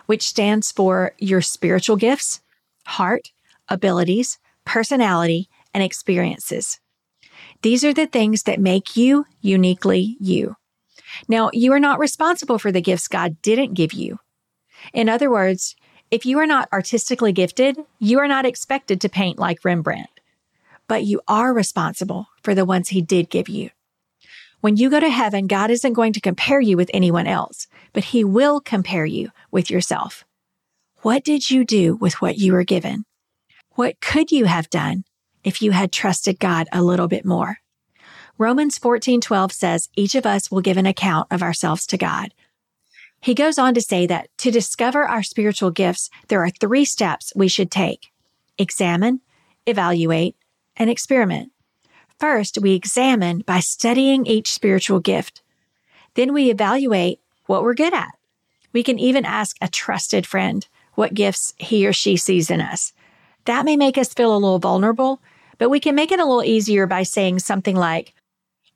which 0.07 0.23
stands 0.23 0.73
for 0.73 1.15
your 1.19 1.41
spiritual 1.41 1.97
gifts, 1.97 2.41
heart, 2.87 3.31
abilities, 3.69 4.39
personality, 4.65 5.49
and 5.73 5.83
experiences. 5.83 6.81
These 7.63 7.85
are 7.85 7.95
the 7.95 8.07
things 8.07 8.43
that 8.45 8.61
make 8.61 8.97
you 8.97 9.27
uniquely 9.41 10.17
you. 10.21 10.57
Now, 11.29 11.51
you 11.53 11.73
are 11.73 11.81
not 11.81 11.99
responsible 11.99 12.59
for 12.59 12.73
the 12.73 12.81
gifts 12.81 13.09
God 13.09 13.41
didn't 13.43 13.75
give 13.75 13.93
you. 13.93 14.19
In 14.93 15.09
other 15.09 15.31
words, 15.31 15.77
if 16.11 16.27
you 16.27 16.39
are 16.39 16.47
not 16.47 16.69
artistically 16.73 17.33
gifted, 17.33 17.79
you 17.99 18.19
are 18.19 18.29
not 18.29 18.45
expected 18.45 19.01
to 19.01 19.09
paint 19.09 19.39
like 19.39 19.65
Rembrandt. 19.65 20.11
But 20.87 21.05
you 21.05 21.21
are 21.27 21.55
responsible 21.55 22.27
for 22.43 22.55
the 22.55 22.65
ones 22.65 22.91
He 22.91 23.01
did 23.01 23.31
give 23.31 23.49
you. 23.49 23.71
When 24.65 24.79
you 24.79 24.89
go 24.89 24.99
to 24.99 25.11
heaven, 25.11 25.47
God 25.47 25.71
isn't 25.71 25.93
going 25.93 26.15
to 26.15 26.23
compare 26.23 26.59
you 26.59 26.79
with 26.79 26.91
anyone 26.95 27.27
else, 27.27 27.67
but 27.93 28.03
He 28.03 28.25
will 28.25 28.63
compare 28.63 29.05
you 29.05 29.29
with 29.51 29.71
yourself. 29.71 30.25
What 31.03 31.23
did 31.23 31.51
you 31.51 31.67
do 31.67 31.97
with 31.97 32.23
what 32.23 32.39
you 32.39 32.55
were 32.55 32.65
given? 32.65 33.05
What 33.73 34.01
could 34.01 34.33
you 34.33 34.47
have 34.47 34.71
done 34.71 35.05
if 35.43 35.61
you 35.61 35.73
had 35.73 35.93
trusted 35.93 36.41
God 36.41 36.67
a 36.73 36.83
little 36.83 37.09
bit 37.09 37.27
more. 37.27 37.59
Romans 38.39 38.79
14:12 38.79 39.53
says 39.53 39.91
each 39.97 40.15
of 40.15 40.25
us 40.25 40.51
will 40.51 40.63
give 40.63 40.79
an 40.79 40.87
account 40.87 41.29
of 41.31 41.43
ourselves 41.43 41.87
to 41.89 41.99
God. 41.99 42.33
He 43.21 43.35
goes 43.35 43.59
on 43.59 43.75
to 43.75 43.83
say 43.83 44.07
that 44.07 44.31
to 44.39 44.51
discover 44.51 45.07
our 45.07 45.23
spiritual 45.23 45.73
gifts, 45.73 46.09
there 46.29 46.43
are 46.43 46.49
three 46.49 46.87
steps 46.87 47.35
we 47.37 47.49
should 47.49 47.71
take. 47.71 48.13
Examine, 48.57 49.21
evaluate, 49.67 50.37
and 50.75 50.89
experiment. 50.89 51.53
First, 52.19 52.59
we 52.61 52.75
examine 52.75 53.41
by 53.41 53.61
studying 53.61 54.27
each 54.27 54.53
spiritual 54.53 55.01
gift. 55.01 55.43
Then 56.15 56.33
we 56.33 56.51
evaluate 56.51 57.21
what 57.47 57.63
we're 57.63 57.75
good 57.75 57.93
at. 57.93 58.13
We 58.73 58.83
can 58.83 58.99
even 58.99 59.25
ask 59.25 59.57
a 59.61 59.69
trusted 59.69 60.27
friend 60.27 60.67
what 60.95 61.15
gifts 61.15 61.55
he 61.59 61.87
or 61.87 61.93
she 61.93 62.17
sees 62.17 62.51
in 62.51 62.61
us. 62.61 62.93
That 63.45 63.65
may 63.65 63.77
make 63.77 63.99
us 63.99 64.15
feel 64.15 64.35
a 64.35 64.39
little 64.39 64.59
vulnerable, 64.59 65.21
but 65.59 65.71
we 65.71 65.81
can 65.81 65.95
make 65.95 66.13
it 66.13 66.21
a 66.21 66.25
little 66.25 66.45
easier 66.45 66.87
by 66.87 67.03
saying 67.03 67.41
something 67.41 67.77
like, 67.77 68.15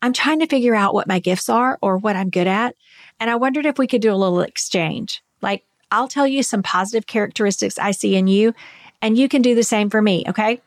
I'm 0.02 0.12
trying 0.12 0.40
to 0.40 0.46
figure 0.46 0.74
out 0.74 0.94
what 0.94 1.08
my 1.08 1.18
gifts 1.18 1.48
are 1.48 1.78
or 1.80 1.96
what 1.96 2.16
I'm 2.16 2.30
good 2.30 2.46
at. 2.46 2.76
And 3.18 3.30
I 3.30 3.36
wondered 3.36 3.66
if 3.66 3.78
we 3.78 3.86
could 3.86 4.02
do 4.02 4.12
a 4.12 4.16
little 4.16 4.40
exchange. 4.40 5.22
Like, 5.42 5.64
I'll 5.90 6.08
tell 6.08 6.26
you 6.26 6.42
some 6.42 6.62
positive 6.62 7.06
characteristics 7.06 7.78
I 7.78 7.92
see 7.92 8.14
in 8.14 8.26
you, 8.26 8.54
and 9.00 9.16
you 9.16 9.28
can 9.28 9.42
do 9.42 9.54
the 9.54 9.62
same 9.62 9.90
for 9.90 10.02
me, 10.02 10.24
okay? 10.28 10.60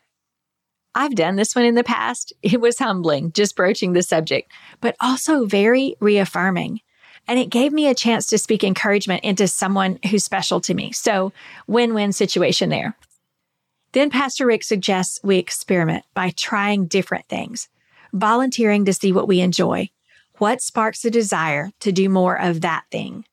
I've 0.93 1.15
done 1.15 1.35
this 1.35 1.55
one 1.55 1.65
in 1.65 1.75
the 1.75 1.83
past. 1.83 2.33
It 2.43 2.59
was 2.59 2.79
humbling 2.79 3.31
just 3.31 3.55
broaching 3.55 3.93
the 3.93 4.03
subject, 4.03 4.51
but 4.81 4.95
also 4.99 5.45
very 5.45 5.95
reaffirming. 5.99 6.81
And 7.27 7.39
it 7.39 7.49
gave 7.49 7.71
me 7.71 7.87
a 7.87 7.95
chance 7.95 8.27
to 8.27 8.37
speak 8.37 8.63
encouragement 8.63 9.23
into 9.23 9.47
someone 9.47 9.99
who's 10.09 10.23
special 10.23 10.59
to 10.61 10.73
me. 10.73 10.91
So, 10.91 11.31
win 11.67 11.93
win 11.93 12.11
situation 12.11 12.69
there. 12.69 12.97
Then 13.93 14.09
Pastor 14.09 14.45
Rick 14.45 14.63
suggests 14.63 15.19
we 15.23 15.37
experiment 15.37 16.03
by 16.13 16.31
trying 16.31 16.87
different 16.87 17.27
things, 17.27 17.67
volunteering 18.13 18.85
to 18.85 18.93
see 18.93 19.11
what 19.11 19.27
we 19.27 19.41
enjoy, 19.41 19.89
what 20.37 20.61
sparks 20.61 21.05
a 21.05 21.11
desire 21.11 21.71
to 21.81 21.91
do 21.91 22.09
more 22.09 22.39
of 22.39 22.61
that 22.61 22.85
thing. 22.89 23.25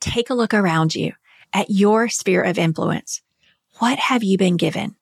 Take 0.00 0.30
a 0.30 0.34
look 0.34 0.54
around 0.54 0.94
you 0.94 1.14
at 1.52 1.70
your 1.70 2.08
sphere 2.08 2.42
of 2.42 2.58
influence. 2.58 3.22
What 3.78 3.98
have 3.98 4.22
you 4.22 4.38
been 4.38 4.56
given? 4.56 4.96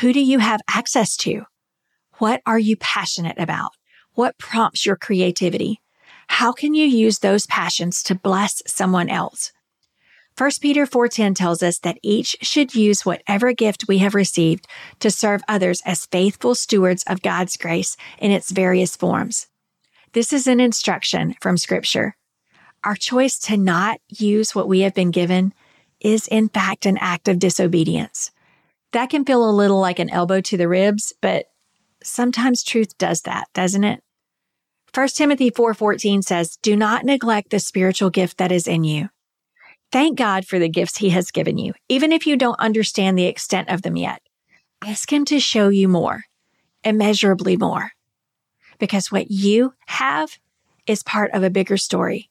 Who 0.00 0.12
do 0.12 0.20
you 0.20 0.38
have 0.38 0.60
access 0.68 1.16
to? 1.18 1.42
What 2.18 2.40
are 2.46 2.58
you 2.58 2.76
passionate 2.76 3.38
about? 3.38 3.70
What 4.14 4.38
prompts 4.38 4.86
your 4.86 4.96
creativity? 4.96 5.80
How 6.28 6.52
can 6.52 6.74
you 6.74 6.86
use 6.86 7.18
those 7.18 7.46
passions 7.46 8.02
to 8.04 8.14
bless 8.14 8.62
someone 8.66 9.08
else? 9.08 9.52
1 10.36 10.50
Peter 10.60 10.86
4:10 10.86 11.34
tells 11.34 11.64
us 11.64 11.80
that 11.80 11.98
each 12.00 12.36
should 12.42 12.74
use 12.74 13.04
whatever 13.04 13.52
gift 13.52 13.88
we 13.88 13.98
have 13.98 14.14
received 14.14 14.68
to 15.00 15.10
serve 15.10 15.42
others 15.48 15.82
as 15.84 16.06
faithful 16.06 16.54
stewards 16.54 17.02
of 17.08 17.22
God's 17.22 17.56
grace 17.56 17.96
in 18.18 18.30
its 18.30 18.52
various 18.52 18.94
forms. 18.94 19.48
This 20.12 20.32
is 20.32 20.46
an 20.46 20.60
instruction 20.60 21.34
from 21.40 21.56
scripture. 21.56 22.16
Our 22.84 22.94
choice 22.94 23.38
to 23.40 23.56
not 23.56 24.00
use 24.08 24.54
what 24.54 24.68
we 24.68 24.80
have 24.80 24.94
been 24.94 25.10
given 25.10 25.52
is 25.98 26.28
in 26.28 26.48
fact 26.48 26.86
an 26.86 26.98
act 26.98 27.26
of 27.26 27.40
disobedience. 27.40 28.30
That 28.92 29.10
can 29.10 29.24
feel 29.24 29.48
a 29.48 29.52
little 29.52 29.80
like 29.80 29.98
an 29.98 30.10
elbow 30.10 30.40
to 30.40 30.56
the 30.56 30.68
ribs, 30.68 31.12
but 31.20 31.46
sometimes 32.02 32.62
truth 32.62 32.96
does 32.98 33.22
that, 33.22 33.48
doesn't 33.52 33.84
it? 33.84 34.02
1 34.94 35.08
Timothy 35.08 35.50
4:14 35.50 36.22
says, 36.22 36.56
"Do 36.62 36.74
not 36.74 37.04
neglect 37.04 37.50
the 37.50 37.60
spiritual 37.60 38.10
gift 38.10 38.38
that 38.38 38.50
is 38.50 38.66
in 38.66 38.84
you. 38.84 39.10
Thank 39.92 40.18
God 40.18 40.46
for 40.46 40.58
the 40.58 40.68
gifts 40.68 40.98
he 40.98 41.10
has 41.10 41.30
given 41.30 41.58
you, 41.58 41.74
even 41.88 42.12
if 42.12 42.26
you 42.26 42.36
don't 42.36 42.58
understand 42.60 43.18
the 43.18 43.26
extent 43.26 43.68
of 43.68 43.82
them 43.82 43.96
yet. 43.96 44.22
Ask 44.84 45.12
him 45.12 45.24
to 45.26 45.40
show 45.40 45.68
you 45.68 45.88
more, 45.88 46.24
immeasurably 46.84 47.56
more, 47.56 47.92
because 48.78 49.10
what 49.10 49.30
you 49.30 49.74
have 49.86 50.38
is 50.86 51.02
part 51.02 51.30
of 51.32 51.42
a 51.42 51.50
bigger 51.50 51.76
story. 51.76 52.30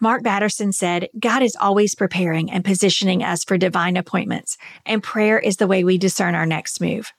Mark 0.00 0.22
Batterson 0.22 0.72
said, 0.72 1.08
God 1.18 1.42
is 1.42 1.56
always 1.60 1.96
preparing 1.96 2.50
and 2.50 2.64
positioning 2.64 3.24
us 3.24 3.42
for 3.42 3.58
divine 3.58 3.96
appointments, 3.96 4.56
and 4.86 5.02
prayer 5.02 5.38
is 5.38 5.56
the 5.56 5.66
way 5.66 5.82
we 5.82 5.98
discern 5.98 6.36
our 6.36 6.46
next 6.46 6.80
move. 6.80 7.12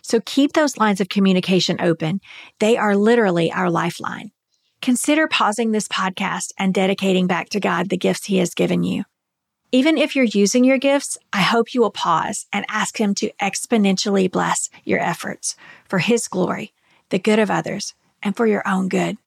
So 0.00 0.20
keep 0.24 0.52
those 0.52 0.78
lines 0.78 1.00
of 1.00 1.10
communication 1.10 1.80
open. 1.80 2.20
They 2.60 2.78
are 2.78 2.96
literally 2.96 3.52
our 3.52 3.70
lifeline. 3.70 4.30
Consider 4.80 5.28
pausing 5.28 5.72
this 5.72 5.88
podcast 5.88 6.52
and 6.58 6.72
dedicating 6.72 7.26
back 7.26 7.50
to 7.50 7.60
God 7.60 7.88
the 7.90 7.96
gifts 7.96 8.26
He 8.26 8.38
has 8.38 8.54
given 8.54 8.84
you. 8.84 9.04
Even 9.72 9.98
if 9.98 10.14
you're 10.14 10.24
using 10.24 10.64
your 10.64 10.78
gifts, 10.78 11.18
I 11.32 11.42
hope 11.42 11.74
you 11.74 11.80
will 11.80 11.90
pause 11.90 12.46
and 12.52 12.64
ask 12.68 12.98
Him 12.98 13.14
to 13.16 13.32
exponentially 13.40 14.30
bless 14.30 14.70
your 14.84 15.00
efforts 15.00 15.56
for 15.86 15.98
His 15.98 16.28
glory, 16.28 16.72
the 17.10 17.18
good 17.18 17.38
of 17.38 17.50
others, 17.50 17.94
and 18.22 18.36
for 18.36 18.46
your 18.46 18.66
own 18.66 18.88
good. 18.88 19.18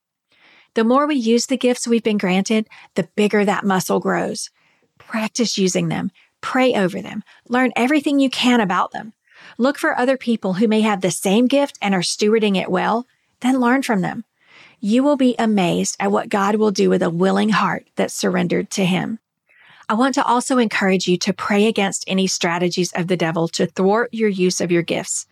The 0.78 0.84
more 0.84 1.08
we 1.08 1.16
use 1.16 1.48
the 1.48 1.58
gifts 1.58 1.88
we've 1.88 2.04
been 2.04 2.20
granted, 2.20 2.70
the 2.94 3.10
bigger 3.16 3.44
that 3.44 3.66
muscle 3.66 4.00
grows. 4.00 4.52
Practice 5.00 5.58
using 5.58 5.88
them, 5.88 6.12
pray 6.40 6.76
over 6.76 7.02
them, 7.02 7.24
learn 7.50 7.72
everything 7.76 8.20
you 8.20 8.30
can 8.30 8.60
about 8.60 8.92
them. 8.92 9.14
Look 9.58 9.80
for 9.80 9.98
other 9.98 10.18
people 10.18 10.54
who 10.54 10.68
may 10.68 10.82
have 10.82 11.02
the 11.02 11.10
same 11.10 11.48
gift 11.48 11.80
and 11.82 11.96
are 11.96 12.02
stewarding 12.02 12.56
it 12.58 12.70
well, 12.70 13.08
then 13.40 13.60
learn 13.60 13.82
from 13.82 14.02
them. 14.02 14.24
You 14.80 15.02
will 15.02 15.18
be 15.18 15.34
amazed 15.40 15.96
at 16.00 16.12
what 16.12 16.30
God 16.30 16.58
will 16.58 16.70
do 16.70 16.92
with 16.92 17.02
a 17.02 17.10
willing 17.10 17.50
heart 17.50 17.88
that's 17.96 18.14
surrendered 18.14 18.70
to 18.70 18.86
Him. 18.86 19.18
I 19.90 19.96
want 19.96 20.14
to 20.14 20.24
also 20.24 20.60
encourage 20.60 21.08
you 21.08 21.18
to 21.18 21.34
pray 21.34 21.66
against 21.66 22.04
any 22.06 22.28
strategies 22.28 22.94
of 22.94 23.08
the 23.08 23.18
devil 23.18 23.48
to 23.48 23.66
thwart 23.66 24.14
your 24.14 24.30
use 24.30 24.62
of 24.62 24.72
your 24.72 24.84
gifts. 24.84 25.26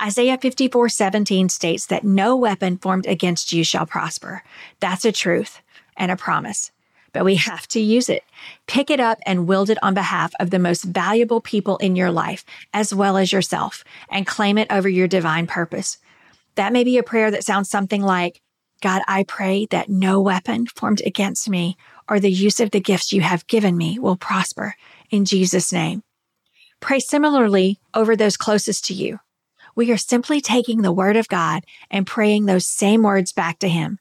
Isaiah 0.00 0.38
54 0.38 0.88
17 0.88 1.48
states 1.48 1.86
that 1.86 2.04
no 2.04 2.36
weapon 2.36 2.78
formed 2.78 3.06
against 3.06 3.52
you 3.52 3.64
shall 3.64 3.86
prosper. 3.86 4.42
That's 4.80 5.04
a 5.04 5.12
truth 5.12 5.60
and 5.96 6.10
a 6.10 6.16
promise. 6.16 6.70
But 7.12 7.24
we 7.24 7.34
have 7.36 7.68
to 7.68 7.80
use 7.80 8.08
it. 8.08 8.24
Pick 8.66 8.90
it 8.90 9.00
up 9.00 9.18
and 9.26 9.46
wield 9.46 9.68
it 9.68 9.78
on 9.82 9.92
behalf 9.94 10.32
of 10.40 10.50
the 10.50 10.58
most 10.58 10.82
valuable 10.82 11.40
people 11.40 11.76
in 11.78 11.94
your 11.94 12.10
life, 12.10 12.44
as 12.72 12.94
well 12.94 13.18
as 13.18 13.32
yourself, 13.32 13.84
and 14.10 14.26
claim 14.26 14.56
it 14.56 14.72
over 14.72 14.88
your 14.88 15.08
divine 15.08 15.46
purpose. 15.46 15.98
That 16.54 16.72
may 16.72 16.84
be 16.84 16.98
a 16.98 17.02
prayer 17.02 17.30
that 17.30 17.44
sounds 17.44 17.68
something 17.68 18.02
like, 18.02 18.40
God, 18.80 19.02
I 19.06 19.24
pray 19.24 19.66
that 19.70 19.88
no 19.88 20.20
weapon 20.20 20.66
formed 20.66 21.02
against 21.04 21.48
me 21.48 21.76
or 22.08 22.18
the 22.18 22.32
use 22.32 22.60
of 22.60 22.70
the 22.70 22.80
gifts 22.80 23.12
you 23.12 23.20
have 23.20 23.46
given 23.46 23.76
me 23.76 23.98
will 23.98 24.16
prosper 24.16 24.74
in 25.10 25.24
Jesus' 25.24 25.72
name. 25.72 26.02
Pray 26.80 26.98
similarly 26.98 27.78
over 27.94 28.16
those 28.16 28.36
closest 28.36 28.86
to 28.86 28.94
you 28.94 29.20
we 29.74 29.90
are 29.90 29.96
simply 29.96 30.40
taking 30.40 30.82
the 30.82 30.92
word 30.92 31.16
of 31.16 31.28
God 31.28 31.64
and 31.90 32.06
praying 32.06 32.46
those 32.46 32.66
same 32.66 33.02
words 33.02 33.32
back 33.32 33.58
to 33.60 33.68
him. 33.68 33.98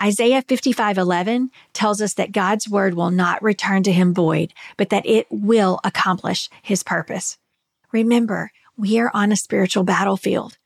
Isaiah 0.00 0.42
55:11 0.42 1.50
tells 1.72 2.00
us 2.00 2.14
that 2.14 2.32
God's 2.32 2.68
word 2.68 2.94
will 2.94 3.10
not 3.10 3.42
return 3.42 3.82
to 3.84 3.92
him 3.92 4.14
void, 4.14 4.52
but 4.76 4.90
that 4.90 5.06
it 5.06 5.26
will 5.30 5.80
accomplish 5.84 6.48
his 6.62 6.82
purpose. 6.82 7.38
Remember, 7.92 8.50
we 8.76 8.98
are 8.98 9.10
on 9.14 9.30
a 9.30 9.36
spiritual 9.36 9.84
battlefield. 9.84 10.58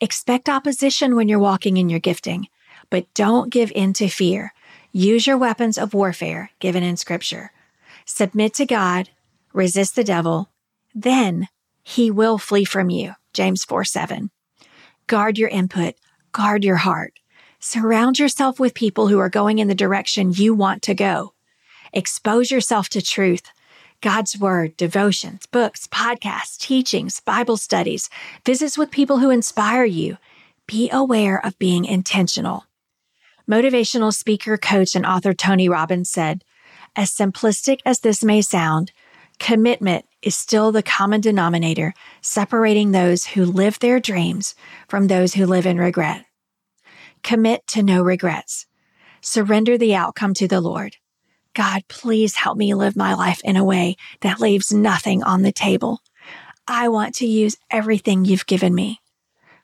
Expect 0.00 0.48
opposition 0.48 1.16
when 1.16 1.28
you're 1.28 1.38
walking 1.38 1.76
in 1.76 1.88
your 1.88 2.00
gifting, 2.00 2.48
but 2.90 3.12
don't 3.14 3.50
give 3.50 3.72
in 3.74 3.92
to 3.94 4.08
fear. 4.08 4.52
Use 4.92 5.26
your 5.26 5.38
weapons 5.38 5.78
of 5.78 5.94
warfare 5.94 6.50
given 6.58 6.82
in 6.82 6.96
scripture. 6.96 7.52
Submit 8.04 8.54
to 8.54 8.66
God, 8.66 9.10
resist 9.52 9.96
the 9.96 10.04
devil, 10.04 10.50
then 10.94 11.48
he 11.82 12.10
will 12.10 12.38
flee 12.38 12.64
from 12.64 12.90
you. 12.90 13.14
James 13.36 13.64
4 13.64 13.84
7. 13.84 14.30
Guard 15.06 15.36
your 15.36 15.50
input, 15.50 15.94
guard 16.32 16.64
your 16.64 16.76
heart. 16.76 17.12
Surround 17.60 18.18
yourself 18.18 18.58
with 18.58 18.72
people 18.72 19.08
who 19.08 19.18
are 19.18 19.28
going 19.28 19.58
in 19.58 19.68
the 19.68 19.74
direction 19.74 20.32
you 20.32 20.54
want 20.54 20.80
to 20.82 20.94
go. 20.94 21.34
Expose 21.92 22.50
yourself 22.50 22.88
to 22.88 23.02
truth, 23.02 23.42
God's 24.00 24.38
word, 24.38 24.74
devotions, 24.78 25.44
books, 25.44 25.86
podcasts, 25.86 26.56
teachings, 26.56 27.20
Bible 27.20 27.58
studies, 27.58 28.08
visits 28.46 28.78
with 28.78 28.90
people 28.90 29.18
who 29.18 29.28
inspire 29.28 29.84
you. 29.84 30.16
Be 30.66 30.88
aware 30.90 31.44
of 31.44 31.58
being 31.58 31.84
intentional. 31.84 32.64
Motivational 33.46 34.14
speaker, 34.14 34.56
coach, 34.56 34.96
and 34.96 35.04
author 35.04 35.34
Tony 35.34 35.68
Robbins 35.68 36.08
said, 36.08 36.42
As 36.96 37.10
simplistic 37.10 37.80
as 37.84 38.00
this 38.00 38.24
may 38.24 38.40
sound, 38.40 38.92
commitment 39.38 40.06
is 40.26 40.36
still 40.36 40.72
the 40.72 40.82
common 40.82 41.20
denominator 41.20 41.94
separating 42.20 42.90
those 42.90 43.24
who 43.24 43.44
live 43.44 43.78
their 43.78 44.00
dreams 44.00 44.56
from 44.88 45.06
those 45.06 45.34
who 45.34 45.46
live 45.46 45.66
in 45.66 45.78
regret. 45.78 46.26
Commit 47.22 47.64
to 47.68 47.82
no 47.82 48.02
regrets. 48.02 48.66
Surrender 49.20 49.78
the 49.78 49.94
outcome 49.94 50.34
to 50.34 50.48
the 50.48 50.60
Lord. 50.60 50.96
God, 51.54 51.84
please 51.86 52.34
help 52.34 52.58
me 52.58 52.74
live 52.74 52.96
my 52.96 53.14
life 53.14 53.40
in 53.44 53.56
a 53.56 53.64
way 53.64 53.96
that 54.20 54.40
leaves 54.40 54.72
nothing 54.72 55.22
on 55.22 55.42
the 55.42 55.52
table. 55.52 56.00
I 56.66 56.88
want 56.88 57.14
to 57.16 57.26
use 57.26 57.56
everything 57.70 58.24
you've 58.24 58.46
given 58.46 58.74
me. 58.74 59.00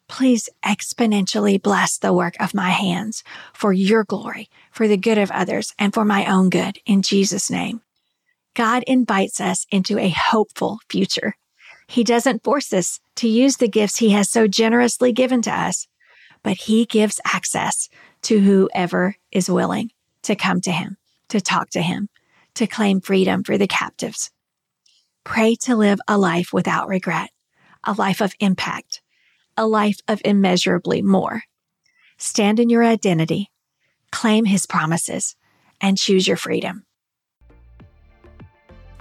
Please 0.06 0.48
exponentially 0.64 1.60
bless 1.60 1.98
the 1.98 2.12
work 2.12 2.34
of 2.38 2.54
my 2.54 2.70
hands 2.70 3.24
for 3.52 3.72
your 3.72 4.04
glory, 4.04 4.48
for 4.70 4.86
the 4.86 4.96
good 4.96 5.18
of 5.18 5.32
others, 5.32 5.74
and 5.76 5.92
for 5.92 6.04
my 6.04 6.24
own 6.26 6.50
good 6.50 6.78
in 6.86 7.02
Jesus' 7.02 7.50
name. 7.50 7.80
God 8.54 8.82
invites 8.86 9.40
us 9.40 9.66
into 9.70 9.98
a 9.98 10.10
hopeful 10.10 10.80
future. 10.88 11.36
He 11.88 12.04
doesn't 12.04 12.44
force 12.44 12.72
us 12.72 13.00
to 13.16 13.28
use 13.28 13.56
the 13.56 13.68
gifts 13.68 13.98
he 13.98 14.10
has 14.10 14.30
so 14.30 14.46
generously 14.46 15.12
given 15.12 15.42
to 15.42 15.50
us, 15.50 15.86
but 16.42 16.56
he 16.56 16.84
gives 16.84 17.20
access 17.24 17.88
to 18.22 18.40
whoever 18.40 19.16
is 19.30 19.50
willing 19.50 19.90
to 20.22 20.36
come 20.36 20.60
to 20.62 20.72
him, 20.72 20.96
to 21.28 21.40
talk 21.40 21.70
to 21.70 21.82
him, 21.82 22.08
to 22.54 22.66
claim 22.66 23.00
freedom 23.00 23.42
for 23.42 23.56
the 23.58 23.66
captives. 23.66 24.30
Pray 25.24 25.54
to 25.54 25.76
live 25.76 26.00
a 26.08 26.18
life 26.18 26.52
without 26.52 26.88
regret, 26.88 27.30
a 27.84 27.92
life 27.92 28.20
of 28.20 28.34
impact, 28.40 29.00
a 29.56 29.66
life 29.66 29.98
of 30.08 30.20
immeasurably 30.24 31.02
more. 31.02 31.42
Stand 32.18 32.60
in 32.60 32.68
your 32.68 32.84
identity, 32.84 33.50
claim 34.10 34.44
his 34.44 34.66
promises, 34.66 35.36
and 35.80 35.98
choose 35.98 36.26
your 36.26 36.36
freedom. 36.36 36.84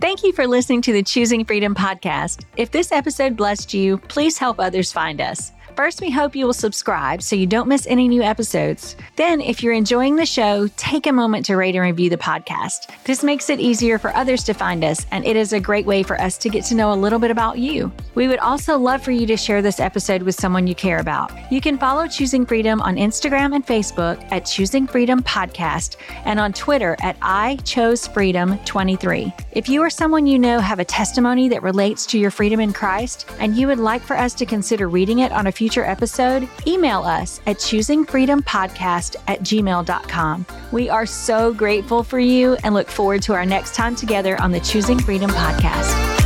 Thank 0.01 0.23
you 0.23 0.33
for 0.33 0.47
listening 0.47 0.81
to 0.81 0.93
the 0.93 1.03
Choosing 1.03 1.45
Freedom 1.45 1.75
podcast. 1.75 2.45
If 2.57 2.71
this 2.71 2.91
episode 2.91 3.37
blessed 3.37 3.71
you, 3.75 3.99
please 3.99 4.39
help 4.39 4.59
others 4.59 4.91
find 4.91 5.21
us. 5.21 5.51
First, 5.75 6.01
we 6.01 6.11
hope 6.11 6.35
you 6.35 6.45
will 6.45 6.53
subscribe 6.53 7.21
so 7.21 7.35
you 7.35 7.47
don't 7.47 7.67
miss 7.67 7.87
any 7.87 8.07
new 8.07 8.21
episodes. 8.21 8.97
Then, 9.15 9.39
if 9.39 9.63
you're 9.63 9.73
enjoying 9.73 10.15
the 10.15 10.25
show, 10.25 10.67
take 10.75 11.07
a 11.07 11.13
moment 11.13 11.45
to 11.45 11.55
rate 11.55 11.75
and 11.75 11.83
review 11.83 12.09
the 12.09 12.17
podcast. 12.17 12.89
This 13.05 13.23
makes 13.23 13.49
it 13.49 13.59
easier 13.59 13.97
for 13.97 14.13
others 14.13 14.43
to 14.43 14.53
find 14.53 14.83
us, 14.83 15.05
and 15.11 15.25
it 15.25 15.37
is 15.37 15.53
a 15.53 15.59
great 15.59 15.85
way 15.85 16.03
for 16.03 16.19
us 16.19 16.37
to 16.39 16.49
get 16.49 16.65
to 16.65 16.75
know 16.75 16.91
a 16.91 16.93
little 16.93 17.19
bit 17.19 17.31
about 17.31 17.57
you. 17.57 17.91
We 18.15 18.27
would 18.27 18.39
also 18.39 18.77
love 18.77 19.01
for 19.01 19.11
you 19.11 19.25
to 19.27 19.37
share 19.37 19.61
this 19.61 19.79
episode 19.79 20.23
with 20.23 20.35
someone 20.35 20.67
you 20.67 20.75
care 20.75 20.99
about. 20.99 21.31
You 21.51 21.61
can 21.61 21.77
follow 21.77 22.07
Choosing 22.07 22.45
Freedom 22.45 22.81
on 22.81 22.97
Instagram 22.97 23.55
and 23.55 23.65
Facebook 23.65 24.21
at 24.31 24.45
Choosing 24.45 24.87
Freedom 24.87 25.23
Podcast 25.23 25.95
and 26.25 26.39
on 26.39 26.51
Twitter 26.51 26.97
at 27.01 27.15
I 27.21 27.57
Chose 27.63 28.07
Freedom 28.07 28.57
23. 28.65 29.33
If 29.53 29.69
you 29.69 29.81
or 29.81 29.89
someone 29.89 30.27
you 30.27 30.37
know 30.37 30.59
have 30.59 30.79
a 30.79 30.85
testimony 30.85 31.47
that 31.47 31.63
relates 31.63 32.05
to 32.07 32.19
your 32.19 32.31
freedom 32.31 32.59
in 32.59 32.73
Christ 32.73 33.29
and 33.39 33.55
you 33.55 33.67
would 33.67 33.79
like 33.79 34.01
for 34.01 34.17
us 34.17 34.33
to 34.35 34.45
consider 34.45 34.89
reading 34.89 35.19
it 35.19 35.31
on 35.31 35.47
a 35.47 35.51
future 35.61 35.85
episode, 35.85 36.49
email 36.65 37.03
us 37.03 37.39
at 37.45 37.57
choosingfreedompodcast 37.57 39.15
at 39.27 39.41
gmail.com. 39.41 40.45
We 40.71 40.89
are 40.89 41.05
so 41.05 41.53
grateful 41.53 42.01
for 42.01 42.17
you 42.17 42.57
and 42.63 42.73
look 42.73 42.89
forward 42.89 43.21
to 43.23 43.33
our 43.33 43.45
next 43.45 43.75
time 43.75 43.95
together 43.95 44.41
on 44.41 44.51
the 44.51 44.59
Choosing 44.61 44.97
Freedom 44.97 45.29
podcast. 45.29 46.20